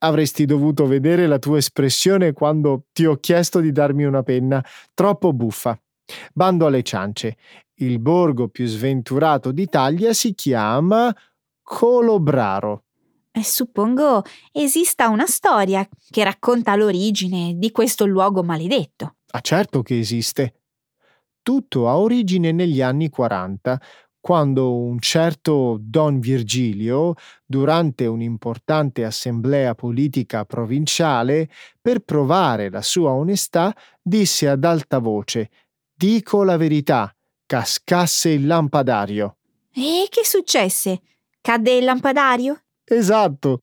Avresti 0.00 0.44
dovuto 0.44 0.86
vedere 0.86 1.26
la 1.26 1.38
tua 1.38 1.58
espressione 1.58 2.32
quando 2.32 2.84
ti 2.92 3.04
ho 3.06 3.16
chiesto 3.16 3.60
di 3.60 3.72
darmi 3.72 4.04
una 4.04 4.22
penna. 4.22 4.64
Troppo 4.94 5.32
buffa. 5.32 5.78
Bando 6.32 6.66
alle 6.66 6.82
ciance. 6.82 7.36
Il 7.80 8.00
borgo 8.00 8.48
più 8.48 8.66
sventurato 8.66 9.52
d'Italia 9.52 10.12
si 10.12 10.34
chiama 10.34 11.14
Colobraro. 11.62 12.84
E 13.30 13.44
suppongo 13.44 14.22
esista 14.50 15.08
una 15.08 15.26
storia 15.26 15.88
che 16.10 16.24
racconta 16.24 16.74
l'origine 16.74 17.54
di 17.56 17.70
questo 17.70 18.04
luogo 18.04 18.42
maledetto. 18.42 19.18
Ah, 19.30 19.40
certo 19.40 19.82
che 19.82 19.96
esiste. 19.96 20.62
Tutto 21.40 21.88
ha 21.88 21.96
origine 21.98 22.50
negli 22.50 22.82
anni 22.82 23.08
40, 23.10 23.80
quando 24.18 24.74
un 24.74 24.98
certo 24.98 25.78
Don 25.80 26.18
Virgilio, 26.18 27.14
durante 27.46 28.06
un'importante 28.06 29.04
assemblea 29.04 29.76
politica 29.76 30.44
provinciale, 30.44 31.48
per 31.80 32.00
provare 32.00 32.70
la 32.70 32.82
sua 32.82 33.12
onestà, 33.12 33.72
disse 34.02 34.48
ad 34.48 34.64
alta 34.64 34.98
voce 34.98 35.48
Dico 35.94 36.44
la 36.44 36.56
verità, 36.56 37.12
cascasse 37.48 38.28
il 38.28 38.46
lampadario. 38.46 39.38
E 39.72 40.06
che 40.10 40.22
successe? 40.22 41.00
Cadde 41.40 41.78
il 41.78 41.84
lampadario? 41.84 42.64
Esatto. 42.84 43.62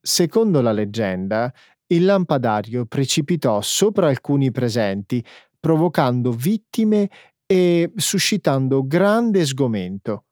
Secondo 0.00 0.60
la 0.60 0.72
leggenda, 0.72 1.52
il 1.86 2.04
lampadario 2.04 2.84
precipitò 2.84 3.60
sopra 3.60 4.08
alcuni 4.08 4.50
presenti, 4.50 5.24
provocando 5.60 6.32
vittime 6.32 7.08
e 7.46 7.92
suscitando 7.94 8.84
grande 8.84 9.46
sgomento. 9.46 10.24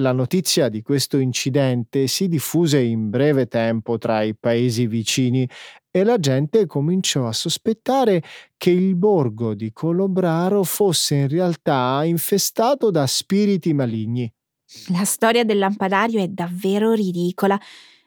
La 0.00 0.12
notizia 0.12 0.70
di 0.70 0.80
questo 0.80 1.18
incidente 1.18 2.06
si 2.06 2.26
diffuse 2.26 2.80
in 2.80 3.10
breve 3.10 3.48
tempo 3.48 3.98
tra 3.98 4.22
i 4.22 4.34
paesi 4.34 4.86
vicini 4.86 5.46
e 5.90 6.04
la 6.04 6.18
gente 6.18 6.64
cominciò 6.64 7.26
a 7.26 7.34
sospettare 7.34 8.22
che 8.56 8.70
il 8.70 8.96
borgo 8.96 9.52
di 9.52 9.72
Colobraro 9.74 10.62
fosse 10.62 11.16
in 11.16 11.28
realtà 11.28 12.00
infestato 12.04 12.90
da 12.90 13.06
spiriti 13.06 13.74
maligni. 13.74 14.32
La 14.88 15.04
storia 15.04 15.44
del 15.44 15.58
lampadario 15.58 16.22
è 16.22 16.28
davvero 16.28 16.94
ridicola 16.94 17.60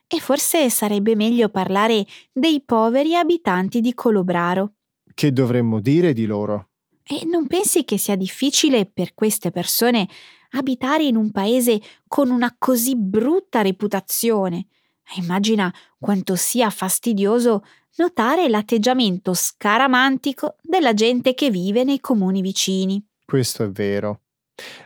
e 0.07 0.19
forse 0.19 0.71
sarebbe 0.71 1.15
meglio 1.15 1.49
parlare 1.49 2.07
dei 2.31 2.63
poveri 2.65 3.15
abitanti 3.15 3.81
di 3.81 3.93
Colobraro. 3.93 4.73
Che 5.13 5.31
dovremmo 5.31 5.79
dire 5.79 6.13
di 6.13 6.25
loro? 6.25 6.69
E 7.05 7.23
non 7.25 7.45
pensi 7.45 7.83
che 7.85 7.99
sia 7.99 8.15
difficile 8.15 8.87
per 8.87 9.13
queste 9.13 9.51
persone 9.51 10.07
abitare 10.53 11.03
in 11.03 11.15
un 11.15 11.31
paese 11.31 11.79
con 12.07 12.29
una 12.29 12.55
così 12.57 12.95
brutta 12.95 13.61
reputazione? 13.61 14.67
Immagina 15.15 15.73
quanto 15.99 16.35
sia 16.35 16.69
fastidioso 16.69 17.63
notare 17.97 18.47
l'atteggiamento 18.49 19.33
scaramantico 19.33 20.55
della 20.61 20.93
gente 20.93 21.33
che 21.33 21.51
vive 21.51 21.83
nei 21.83 21.99
comuni 21.99 22.41
vicini. 22.41 23.03
Questo 23.25 23.63
è 23.63 23.69
vero. 23.69 24.21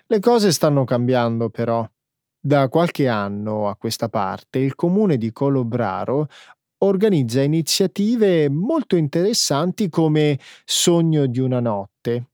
Le 0.08 0.20
cose 0.20 0.52
stanno 0.52 0.84
cambiando 0.84 1.50
però. 1.50 1.88
Da 2.40 2.70
qualche 2.70 3.08
anno 3.08 3.68
a 3.68 3.76
questa 3.76 4.10
parte 4.10 4.60
il 4.60 4.76
comune 4.76 5.18
di 5.18 5.32
Colobraro 5.32 6.28
organizza 6.80 7.42
iniziative 7.42 8.50
molto 8.50 8.96
interessanti 8.96 9.90
come 9.90 10.40
Sogno 10.64 11.26
di 11.26 11.40
una 11.40 11.60
notte. 11.60 12.28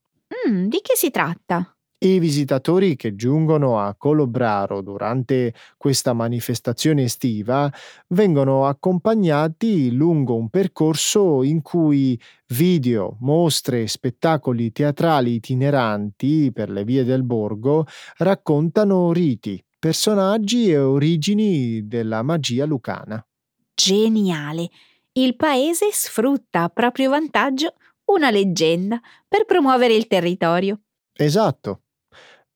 Mm, 0.47 0.67
di 0.67 0.81
che 0.81 0.95
si 0.95 1.09
tratta? 1.09 1.72
I 2.03 2.19
visitatori 2.19 2.97
che 2.97 3.15
giungono 3.15 3.79
a 3.79 3.95
Colobraro 3.95 4.81
durante 4.81 5.53
questa 5.77 6.11
manifestazione 6.11 7.03
estiva 7.03 7.71
vengono 8.09 8.65
accompagnati 8.65 9.89
lungo 9.89 10.35
un 10.35 10.49
percorso 10.49 11.43
in 11.43 11.61
cui 11.61 12.19
video, 12.47 13.15
mostre 13.21 13.83
e 13.83 13.87
spettacoli 13.87 14.73
teatrali 14.73 15.35
itineranti 15.35 16.51
per 16.51 16.69
le 16.69 16.83
vie 16.83 17.05
del 17.05 17.23
borgo 17.23 17.85
raccontano 18.17 19.13
riti, 19.13 19.63
personaggi 19.79 20.71
e 20.71 20.79
origini 20.79 21.87
della 21.87 22.21
magia 22.21 22.65
lucana 22.65 23.25
geniale. 23.73 24.69
Il 25.13 25.37
paese 25.37 25.87
sfrutta 25.93 26.63
a 26.63 26.69
proprio 26.69 27.11
vantaggio 27.11 27.75
una 28.07 28.29
leggenda 28.29 28.99
per 29.25 29.45
promuovere 29.45 29.93
il 29.93 30.07
territorio. 30.07 30.81
Esatto. 31.13 31.82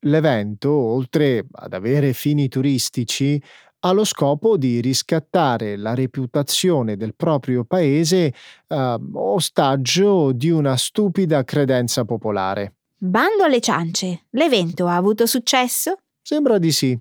L'evento, 0.01 0.71
oltre 0.71 1.45
ad 1.51 1.73
avere 1.73 2.13
fini 2.13 2.47
turistici, 2.47 3.41
ha 3.79 3.91
lo 3.91 4.03
scopo 4.03 4.57
di 4.57 4.79
riscattare 4.81 5.75
la 5.75 5.93
reputazione 5.93 6.97
del 6.97 7.15
proprio 7.15 7.63
paese 7.63 8.33
eh, 8.67 8.99
ostaggio 9.13 10.31
di 10.31 10.49
una 10.49 10.75
stupida 10.77 11.43
credenza 11.43 12.05
popolare. 12.05 12.75
Bando 12.99 13.43
alle 13.43 13.61
ciance, 13.61 14.25
l'evento 14.31 14.87
ha 14.87 14.95
avuto 14.95 15.25
successo? 15.25 15.97
Sembra 16.21 16.57
di 16.57 16.71
sì. 16.71 16.99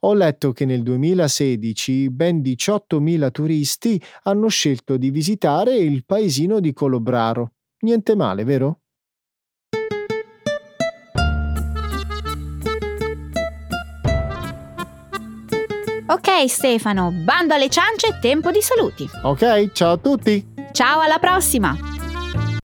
Ho 0.00 0.12
letto 0.12 0.52
che 0.52 0.66
nel 0.66 0.82
2016 0.82 2.10
ben 2.10 2.40
18.000 2.40 3.30
turisti 3.30 4.02
hanno 4.24 4.48
scelto 4.48 4.98
di 4.98 5.10
visitare 5.10 5.76
il 5.76 6.04
paesino 6.04 6.60
di 6.60 6.74
Colobraro. 6.74 7.52
Niente 7.80 8.14
male, 8.14 8.44
vero? 8.44 8.81
Ok 16.12 16.46
Stefano, 16.46 17.10
bando 17.10 17.54
alle 17.54 17.70
ciance, 17.70 18.18
tempo 18.20 18.50
di 18.50 18.60
saluti. 18.60 19.08
Ok, 19.22 19.72
ciao 19.72 19.92
a 19.92 19.96
tutti. 19.96 20.46
Ciao 20.72 21.00
alla 21.00 21.18
prossima. 21.18 21.74